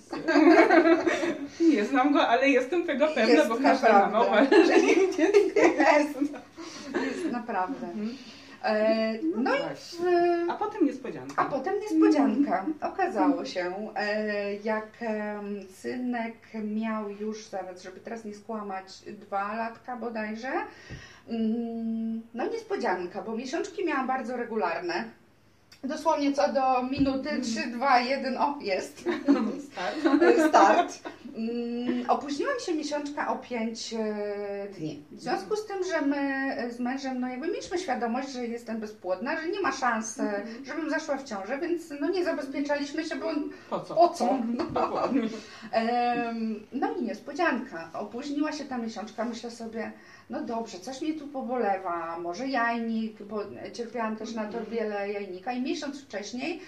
Nie 1.61 1.85
znam 1.85 2.13
go, 2.13 2.29
ale 2.29 2.49
jestem 2.49 2.87
tego 2.87 3.07
pewna, 3.07 3.35
Jest 3.35 3.49
bo 3.49 3.57
każda 3.57 4.09
mama 4.09 4.41
jej 4.41 5.11
dziecko 5.17 5.61
Jest, 7.07 7.33
naprawdę. 7.33 7.87
Mhm. 7.87 8.17
E, 8.65 9.19
no 9.37 9.57
i 9.57 9.59
Właśnie. 9.63 9.99
w, 10.47 10.51
A 10.51 10.55
potem 10.55 10.87
niespodzianka. 10.87 11.35
a 11.37 11.45
potem 11.45 11.75
niespodzianka. 11.81 12.67
Okazało 12.81 13.45
się, 13.45 13.93
e, 13.97 14.55
jak 14.55 14.89
em, 15.01 15.61
synek 15.75 16.35
miał 16.65 17.11
już, 17.11 17.47
zaraz, 17.47 17.83
żeby 17.83 18.01
teraz 18.01 18.25
nie 18.25 18.35
skłamać, 18.35 18.85
dwa 19.21 19.55
latka 19.55 19.97
bodajże, 19.97 20.53
mm, 21.29 22.23
no 22.35 22.47
niespodzianka, 22.47 23.23
bo 23.23 23.37
miesiączki 23.37 23.85
miałam 23.85 24.07
bardzo 24.07 24.37
regularne. 24.37 25.05
Dosłownie 25.85 26.33
co 26.33 26.53
do 26.53 26.83
minuty 26.83 27.41
3, 27.41 27.67
2, 27.67 27.99
1, 28.01 28.37
o 28.39 28.59
jest. 28.61 29.01
Start. 29.73 29.97
start. 30.49 30.99
Mm, 31.37 32.02
Opóźniła 32.09 32.55
mi 32.55 32.61
się 32.61 32.75
miesiączka 32.75 33.29
o 33.29 33.37
5 33.39 33.95
dni. 34.79 35.03
W 35.11 35.21
związku 35.21 35.57
z 35.57 35.67
tym, 35.67 35.77
że 35.85 36.01
my 36.03 36.17
e, 36.57 36.71
z 36.71 36.81
mężem, 36.81 37.21
no 37.21 37.29
jakby 37.29 37.47
mieliśmy 37.47 37.79
świadomość, 37.79 38.29
że 38.29 38.47
jestem 38.47 38.81
bezpłodna, 38.81 39.41
że 39.41 39.49
nie 39.49 39.61
ma 39.61 39.73
szans, 39.73 40.21
e, 40.21 40.43
żebym 40.65 40.91
zaszła 40.91 41.17
w 41.17 41.25
ciążę, 41.25 41.59
więc 41.59 41.83
no 42.01 42.11
nie 42.11 42.25
zabezpieczaliśmy 42.25 43.05
się, 43.05 43.17
bo 43.17 43.27
Po 43.71 43.81
co? 43.81 43.95
Po 43.95 44.09
co? 44.09 44.39
No, 44.59 44.65
dokładnie. 44.65 45.23
Em, 45.73 46.67
No 46.73 46.95
i 46.99 47.03
niespodzianka. 47.03 47.91
Opóźniła 47.95 48.53
się 48.53 48.65
ta 48.65 48.79
miesiączka. 48.79 49.25
Myślę 49.25 49.51
sobie, 49.51 49.93
no 50.31 50.41
dobrze, 50.41 50.79
coś 50.81 51.03
mnie 51.03 51.15
tu 51.15 51.29
pobolewa, 51.29 52.19
może 52.19 52.49
jajnik, 52.49 53.23
bo 53.23 53.41
cierpiałam 53.73 54.17
też 54.17 54.35
na 54.35 54.45
torbielę 54.45 55.13
jajnika 55.13 55.53
i 55.53 55.63
miesiąc 55.63 56.03
wcześniej 56.03 56.61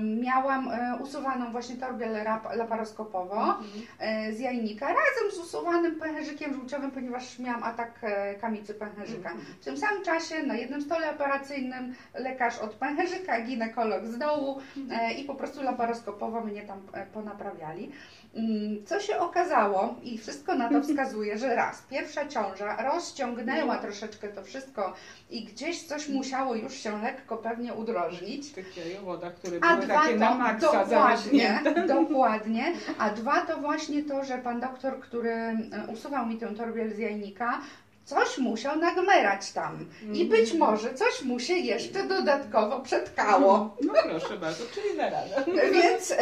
miałam 0.00 0.68
e, 0.70 0.98
usuwaną 1.02 1.52
właśnie 1.52 1.76
torbielę 1.76 2.24
laparoskopową 2.56 3.52
e, 3.98 4.21
z 4.30 4.40
jajnika 4.40 4.86
razem 4.86 5.30
z 5.32 5.38
usuwanym 5.38 5.96
pęcherzykiem 5.96 6.54
żółciowym, 6.54 6.90
ponieważ 6.90 7.38
miałam 7.38 7.62
atak 7.62 7.98
e, 8.02 8.34
kamicy 8.34 8.74
pęcherzyka. 8.74 9.34
W 9.60 9.64
tym 9.64 9.76
samym 9.76 10.04
czasie 10.04 10.42
na 10.42 10.56
jednym 10.56 10.82
stole 10.82 11.10
operacyjnym 11.10 11.94
lekarz 12.14 12.58
od 12.58 12.74
pęcherzyka, 12.74 13.40
ginekolog 13.40 14.06
z 14.06 14.18
dołu 14.18 14.60
e, 14.90 15.12
i 15.12 15.24
po 15.24 15.34
prostu 15.34 15.62
laparoskopowo 15.62 16.40
mnie 16.40 16.62
tam 16.62 16.78
e, 16.92 17.06
ponaprawiali. 17.06 17.92
Mm, 18.34 18.86
Co 18.86 19.00
się 19.00 19.18
okazało 19.18 19.94
i 20.02 20.18
wszystko 20.18 20.54
na 20.54 20.68
to 20.68 20.82
wskazuje, 20.88 21.38
że 21.38 21.54
raz, 21.54 21.82
pierwsza 21.90 22.28
ciąża 22.28 22.82
rozciągnęła 22.82 23.78
troszeczkę 23.78 24.28
to 24.28 24.42
wszystko 24.42 24.94
i 25.30 25.44
gdzieś 25.44 25.82
coś 25.82 26.08
musiało 26.08 26.54
już 26.54 26.74
się 26.74 27.02
lekko 27.02 27.36
pewnie 27.36 27.74
udrożnić. 27.74 28.48
W 28.48 28.54
tych 28.54 28.76
jajowodach, 28.76 29.34
które 29.34 29.58
A 29.60 29.74
były 29.74 29.86
dwa 29.86 29.94
takie 29.94 30.16
na 30.16 30.28
to 30.28 30.38
maksa 30.38 30.84
dokładnie, 30.84 31.62
dokładnie. 31.88 32.72
A 32.98 33.10
dwa 33.10 33.46
to 33.46 33.56
właśnie 33.56 34.02
to, 34.02 34.24
że 34.24 34.38
pan 34.38 34.60
doktor, 34.60 35.00
który 35.00 35.32
e, 35.32 35.56
usuwał 35.92 36.26
mi 36.26 36.38
tę 36.38 36.54
torbiel 36.54 36.94
z 36.94 36.98
jajnika, 36.98 37.60
coś 38.04 38.38
musiał 38.38 38.78
nagmerać 38.78 39.52
tam. 39.52 39.86
I 40.02 40.06
Mhm. 40.22 40.28
być 40.28 40.54
może 40.54 40.94
coś 40.94 41.22
mu 41.22 41.40
się 41.40 41.54
jeszcze 41.54 42.02
dodatkowo 42.04 42.80
przetkało. 42.80 43.76
No 43.82 43.92
proszę 44.10 44.38
bardzo, 44.38 44.64
czyli 44.74 44.96
da 44.96 45.10
radę. 45.10 45.44
Więc 45.82 46.14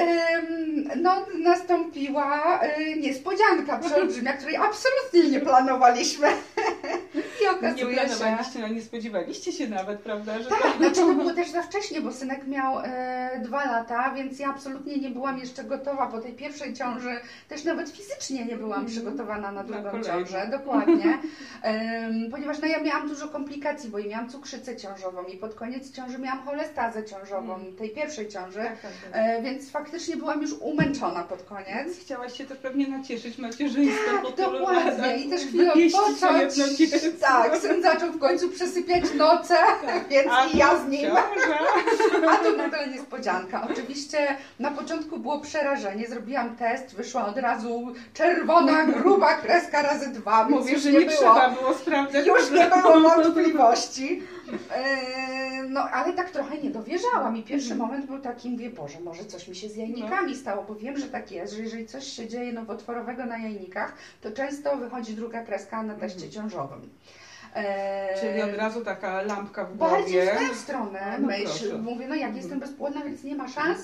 no, 0.97 1.27
nastąpiła 1.38 2.61
e, 2.61 2.97
niespodzianka 2.97 3.79
przeolbrzymia, 3.79 4.33
której 4.33 4.57
absolutnie 4.57 5.31
nie 5.31 5.40
planowaliśmy. 5.40 6.29
I 7.14 7.43
Nie 7.45 7.51
okazuje 7.51 7.95
się... 7.97 8.01
planowaliście, 8.07 8.59
no 8.59 8.69
nie 8.69 8.83
spodziewaliście 8.83 9.53
się 9.53 9.69
nawet, 9.69 10.01
prawda, 10.01 10.38
że 10.43 10.49
Tak, 10.51 10.77
znaczy 10.79 10.95
to 10.95 11.12
było 11.14 11.35
też 11.40 11.51
za 11.51 11.62
wcześnie, 11.62 12.01
bo 12.01 12.12
synek 12.12 12.47
miał 12.47 12.79
e, 12.85 13.40
dwa 13.45 13.64
lata, 13.64 14.11
więc 14.16 14.38
ja 14.38 14.49
absolutnie 14.51 14.97
nie 14.97 15.11
byłam 15.11 15.38
jeszcze 15.38 15.64
gotowa 15.64 16.07
po 16.07 16.21
tej 16.21 16.33
pierwszej 16.33 16.75
ciąży, 16.75 17.21
też 17.49 17.64
nawet 17.64 17.90
fizycznie 17.90 18.45
nie 18.45 18.57
byłam 18.57 18.87
przygotowana 18.87 19.53
na 19.53 19.64
drugą 19.64 19.90
kolejną. 19.90 20.09
ciążę, 20.25 20.49
dokładnie, 20.51 21.19
Em, 21.62 21.80
ponieważ 22.31 22.59
no, 22.62 22.69
ja 22.69 22.81
miałam 22.83 23.09
dużo 23.09 23.29
komplikacji, 23.29 23.90
bo 23.90 23.99
i 23.99 24.09
miałam 24.09 24.29
cukrzycę 24.31 24.77
ciążową 24.77 25.25
i 25.25 25.37
pod 25.37 25.55
koniec 25.55 25.93
ciąży 25.93 26.19
miałam 26.19 26.43
cholestazę 26.43 27.05
ciążową, 27.05 27.55
Mm. 27.55 27.77
tej 27.77 27.90
pierwszej 27.90 28.29
ciąży, 28.29 28.59
Tak, 28.59 28.81
tak, 28.81 28.90
tak. 28.93 29.11
e, 29.12 29.43
więc 29.43 29.71
faktycznie 29.71 30.16
byłam 30.16 30.43
już 30.43 30.53
umęczona 30.53 31.23
pod 31.23 31.43
koniec. 31.43 31.99
Chciałaś 32.01 32.38
się 32.38 32.45
też 32.47 32.59
pewnie 32.59 32.88
nacieszyć 32.88 33.38
macierzyństwem 33.38 34.19
po 34.23 34.33
tylu 34.33 34.53
Dokładnie 34.59 35.16
i 35.16 35.31
też 35.31 35.40
chwilę 35.43 35.73
odpocząć. 35.73 36.55
Tak, 37.21 37.57
syn 37.57 37.83
zaczął 37.83 38.12
w 38.12 38.19
końcu 38.19 38.49
przesypiać 38.49 39.05
noce, 39.14 39.57
więc 40.11 40.29
A 40.33 40.47
i 40.47 40.57
ja 40.59 40.79
z 40.79 40.88
nim. 40.88 41.01
ciąża. 41.11 41.59
A 42.31 42.37
tu 42.37 42.57
nagle 42.57 42.87
niespodzianka. 42.88 43.69
Oczywiście 43.73 44.19
na 44.59 44.71
początku 44.71 45.19
było 45.19 45.40
przerażenie. 45.40 46.07
Zrobiłam 46.07 46.57
test, 46.57 46.95
wyszła 46.97 47.27
od 47.27 47.37
razu 47.38 47.95
czerwona, 48.14 48.85
gruba 48.85 49.35
kreska 49.35 49.83
razy 49.83 50.09
dwa. 50.09 50.49
Mówię, 50.49 50.79
że 50.79 50.93
nie, 50.93 51.01
było, 51.01 51.11
trzeba 51.12 51.51
było 51.61 51.75
sprawdzać. 51.75 52.27
Już 52.27 52.51
nie 52.51 52.66
było 52.66 53.01
wątpliwości. 53.01 54.23
Eee, 54.77 55.41
No, 55.69 55.81
ale 55.81 56.13
tak 56.13 56.31
trochę 56.31 56.59
nie 56.59 56.71
dowierzałam 56.71 57.37
i 57.37 57.43
pierwszy 57.43 57.73
Mhm. 57.73 57.89
moment 57.91 58.07
był 58.07 58.19
taki, 58.19 58.51
mówię, 58.51 58.71
Boże, 58.71 59.01
może 59.01 59.25
coś 59.25 59.49
mi 59.49 59.57
się 59.57 59.69
z 59.69 59.77
jajnikami 59.77 60.37
stało, 60.37 60.65
bo 60.69 60.75
wiem, 60.75 60.97
że 60.99 61.07
tak 61.07 61.33
jest, 61.33 61.53
że 61.55 61.63
jeżeli 61.63 61.87
coś 61.87 62.05
się 62.07 62.29
dzieje 62.29 62.53
nowotworowego 62.53 63.25
na 63.27 63.39
jajnikach, 63.39 63.95
to 64.21 64.31
często 64.31 64.77
wychodzi 64.77 65.15
druga 65.15 65.43
kreska 65.45 65.83
na 65.83 65.95
teście 65.95 66.25
Mhm. 66.27 66.33
ciążowym. 66.33 66.91
Eee, 67.55 68.21
Czyli 68.21 68.43
od 68.43 68.55
razu 68.55 68.85
taka 68.85 69.23
lampka 69.23 69.65
w 69.65 69.77
Bardziej 69.77 70.21
głowie. 70.27 70.47
w 70.47 70.49
tę 70.49 70.55
stronę 70.55 71.19
No 71.21 71.27
myśl. 71.29 71.79
Mówię, 71.83 72.07
no 72.09 72.15
jak 72.15 72.25
Mhm. 72.25 72.37
jestem 72.37 72.61
bezpłodna, 72.61 73.01
więc 73.05 73.25
nie 73.25 73.35
ma 73.35 73.49
szans. 73.49 73.79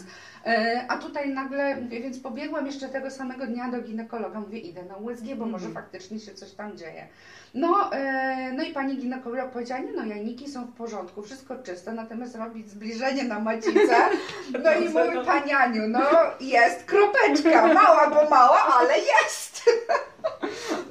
E, 0.46 0.85
a 0.88 0.96
tutaj 0.96 1.29
nagle, 1.35 1.76
mówię, 1.76 2.00
więc 2.00 2.18
pobiegłam 2.18 2.66
jeszcze 2.66 2.88
tego 2.88 3.11
samego 3.11 3.46
dnia 3.46 3.70
do 3.70 3.81
ginekologa. 3.83 4.40
Mówię, 4.40 4.59
idę 4.59 4.83
na 4.85 4.96
USG, 4.96 5.24
bo 5.37 5.46
może 5.46 5.68
faktycznie 5.70 6.18
się 6.18 6.35
coś 6.35 6.52
tam 6.52 6.76
dzieje. 6.76 7.07
No, 7.55 7.92
e, 7.92 8.52
no 8.52 8.62
i 8.64 8.72
pani 8.72 8.96
ginekolog 8.96 9.50
powiedziała, 9.50 9.81
nie 9.81 9.92
no, 9.92 10.05
jajniki 10.05 10.48
są 10.48 10.55
w 10.64 10.72
porządku, 10.72 11.22
wszystko 11.22 11.54
czyste, 11.56 11.92
natomiast 11.92 12.36
robić 12.36 12.70
zbliżenie 12.70 13.24
na 13.24 13.40
macicę. 13.40 13.96
No 14.64 14.72
i 14.72 14.88
mówię, 14.88 15.24
pani 15.26 15.52
Aniu, 15.52 15.88
no 15.88 16.00
jest 16.40 16.84
kropeczka, 16.84 17.66
mała, 17.74 18.10
bo 18.10 18.30
mała, 18.30 18.62
ale 18.78 18.94
jest. 18.98 19.62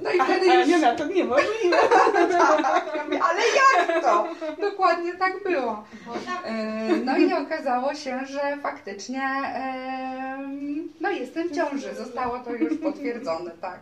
No 0.04 0.12
i 0.12 0.22
wtedy 0.22 0.46
już... 0.46 0.68
nie, 0.68 0.78
na 0.78 0.96
to 0.96 1.06
niemożliwe. 1.06 1.78
Tak, 2.62 2.86
ale 3.22 3.42
jak 3.42 4.04
to? 4.04 4.28
Dokładnie 4.62 5.16
tak 5.16 5.44
było. 5.44 5.84
E, 6.46 6.54
No 7.06 7.18
i 7.18 7.34
okazało 7.34 7.94
się, 7.96 8.20
że 8.26 8.58
faktycznie 8.64 9.22
no 11.02 11.10
jestem 11.10 11.50
w 11.50 11.56
ciąży. 11.56 11.96
Zostało 11.96 12.40
to 12.40 12.54
już 12.54 12.78
potwierdzone, 12.78 13.52
tak. 13.62 13.80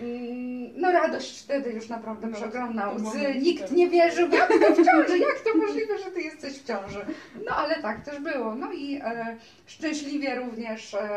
Mm, 0.00 0.70
No 0.80 0.92
radość 0.92 1.42
wtedy 1.42 1.70
już 1.72 1.88
naprawdę 1.88 2.26
No, 2.26 2.36
przeogromna. 2.36 2.90
Łzy. 2.90 3.34
Nikt 3.42 3.72
nie 3.72 3.88
wierzył, 3.88 4.28
jak 4.30 4.48
to 4.48 4.74
w 4.74 4.86
ciąży, 4.86 5.18
jak 5.18 5.40
to 5.40 5.58
możliwe, 5.58 5.98
że 5.98 6.10
ty 6.10 6.20
jesteś 6.22 6.52
w 6.52 6.64
ciąży. 6.66 7.06
No 7.46 7.56
ale 7.56 7.82
tak 7.82 8.04
też 8.04 8.20
było. 8.20 8.54
No 8.54 8.72
i 8.72 9.00
e, 9.04 9.36
szczęśliwie 9.66 10.34
również, 10.34 10.94
e, 10.94 11.08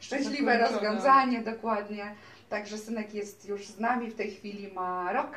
szczęśliwe 0.00 0.52
Zakończone. 0.58 0.88
rozwiązanie, 0.88 1.40
dokładnie. 1.42 2.14
Także 2.48 2.78
synek 2.78 3.14
jest 3.14 3.48
już 3.48 3.66
z 3.66 3.78
nami, 3.80 4.10
w 4.10 4.14
tej 4.14 4.30
chwili 4.30 4.72
ma 4.72 5.12
rok. 5.12 5.30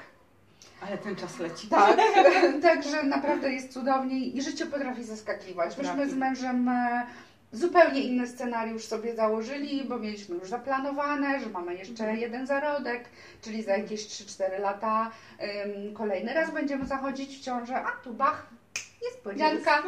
Ale 0.88 0.98
ten 0.98 1.16
czas 1.16 1.40
leci. 1.40 1.68
Tak, 1.68 1.98
także 2.62 3.04
naprawdę 3.04 3.54
jest 3.54 3.74
cudownie 3.74 4.20
i 4.20 4.42
życie 4.42 4.66
potrafi 4.66 5.04
zaskakiwać. 5.04 5.78
Myśmy 5.78 6.10
z 6.10 6.16
mężem 6.16 6.70
e, 6.70 7.06
zupełnie 7.52 8.02
inny 8.02 8.28
scenariusz 8.28 8.86
sobie 8.86 9.16
założyli, 9.16 9.84
bo 9.84 10.00
mieliśmy 10.00 10.36
już 10.36 10.50
zaplanowane, 10.50 11.40
że 11.40 11.50
mamy 11.50 11.76
jeszcze 11.76 12.16
jeden 12.16 12.48
zarodek, 12.48 13.10
czyli 13.42 13.64
za 13.64 13.78
jakieś 13.78 14.02
3-4 14.02 14.60
lata 14.60 15.12
kolejny 15.94 16.34
raz 16.34 16.54
będziemy 16.54 16.86
zachodzić 16.86 17.38
w 17.38 17.42
ciążę, 17.42 17.76
a 17.76 17.92
tu 18.04 18.14
bach, 18.14 18.50
niespodzianka. 19.04 19.84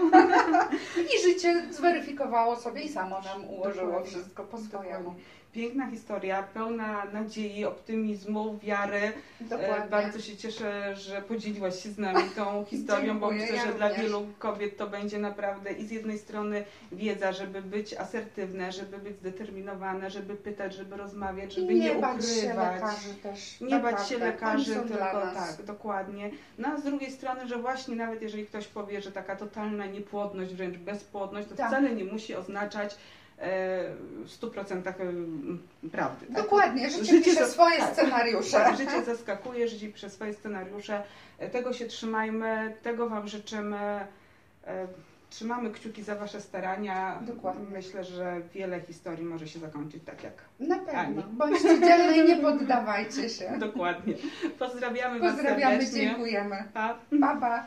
I 1.15 1.23
życie 1.23 1.65
zweryfikowało 1.71 2.56
sobie 2.56 2.82
i 2.82 2.89
samo 2.89 3.21
nam 3.21 3.49
ułożyło 3.49 4.04
wszystko 4.04 4.43
po 4.43 4.58
swojemu. 4.58 5.15
Piękna 5.53 5.89
historia, 5.91 6.43
pełna 6.43 7.05
nadziei, 7.05 7.65
optymizmu, 7.65 8.59
wiary. 8.63 9.11
Dokładnie. 9.41 9.75
E, 9.75 9.89
Bardzo 9.89 10.19
się 10.21 10.37
cieszę, 10.37 10.95
że 10.95 11.21
podzieliłaś 11.21 11.83
się 11.83 11.89
z 11.89 11.97
nami 11.97 12.23
tą 12.35 12.65
historią, 12.69 13.19
bo 13.19 13.31
myślę, 13.31 13.55
ja 13.55 13.65
że 13.65 13.73
dla 13.73 13.87
również. 13.87 14.05
wielu 14.05 14.27
kobiet 14.39 14.77
to 14.77 14.87
będzie 14.87 15.19
naprawdę 15.19 15.71
i 15.71 15.85
z 15.85 15.91
jednej 15.91 16.17
strony 16.19 16.63
wiedza, 16.91 17.31
żeby 17.31 17.61
być 17.61 17.93
asertywne, 17.93 18.71
żeby 18.71 18.97
być 18.97 19.17
zdeterminowane, 19.17 20.09
żeby 20.11 20.35
pytać, 20.35 20.75
żeby 20.75 20.97
rozmawiać, 20.97 21.53
żeby 21.53 21.73
I 21.73 21.79
nie, 21.79 21.95
nie 21.95 22.01
bać 22.01 22.25
się 22.25 22.47
lekarzy 22.53 23.13
też. 23.23 23.61
Nie 23.61 23.79
bać 23.79 24.09
się 24.09 24.17
lekarzy, 24.17 24.75
tylko 24.75 24.87
dla 24.87 25.31
tak, 25.33 25.63
dokładnie. 25.65 26.31
No 26.57 26.67
a 26.67 26.77
z 26.77 26.83
drugiej 26.83 27.11
strony, 27.11 27.47
że 27.47 27.57
właśnie 27.57 27.95
nawet 27.95 28.21
jeżeli 28.21 28.45
ktoś 28.45 28.67
powie, 28.67 29.01
że 29.01 29.11
taka 29.11 29.35
totalna 29.35 29.85
niepłodność, 29.85 30.53
wręcz 30.53 30.77
bezpłodność, 30.77 31.47
to 31.49 31.55
Tak. 31.55 31.67
wcale 31.67 31.95
nie 31.95 32.03
musi 32.03 32.35
oznaczać 32.35 32.95
w 33.43 34.27
100% 34.41 34.88
e, 35.84 35.89
prawdy. 35.89 36.25
tak? 36.25 36.36
Dokładnie, 36.36 36.89
życie, 36.89 37.21
pisze 37.21 37.45
za- 37.45 37.47
swoje 37.47 37.77
tak. 37.77 37.93
scenariusze. 37.93 38.58
Tak, 38.58 38.77
życie 38.77 39.03
zaskakuje, 39.03 39.67
życie 39.67 39.89
przez 39.91 40.13
swoje 40.13 40.34
scenariusze. 40.34 41.03
E, 41.39 41.49
Tego 41.49 41.73
się 41.73 41.86
trzymajmy, 41.86 42.73
tego 42.84 43.10
Wam 43.10 43.27
życzymy. 43.27 44.08
E, 44.67 44.88
Trzymamy 45.29 45.71
kciuki 45.71 46.03
za 46.03 46.15
Wasze 46.15 46.41
starania. 46.41 47.19
Dokładnie. 47.21 47.65
Myślę, 47.71 48.03
że 48.03 48.41
wiele 48.53 48.82
historii 48.82 49.25
może 49.25 49.47
się 49.47 49.60
zakończyć 49.60 50.03
tak 50.03 50.23
jak. 50.23 50.34
Na 50.60 50.79
pewno. 50.79 50.99
Ani. 50.99 51.23
Bądźcie 51.32 51.79
dzielne 51.79 52.17
i 52.17 52.27
nie 52.27 52.36
poddawajcie 52.38 53.29
się. 53.29 53.53
Dokładnie. 53.60 54.13
Pozdrawiamy 54.60 55.19
Was 55.19 55.32
Pozdrawiamy, 55.34 55.75
serdecznie. 55.75 56.01
dziękujemy. 56.01 56.63
Pa. 56.73 56.97
Pa, 57.21 57.36
pa. 57.36 57.65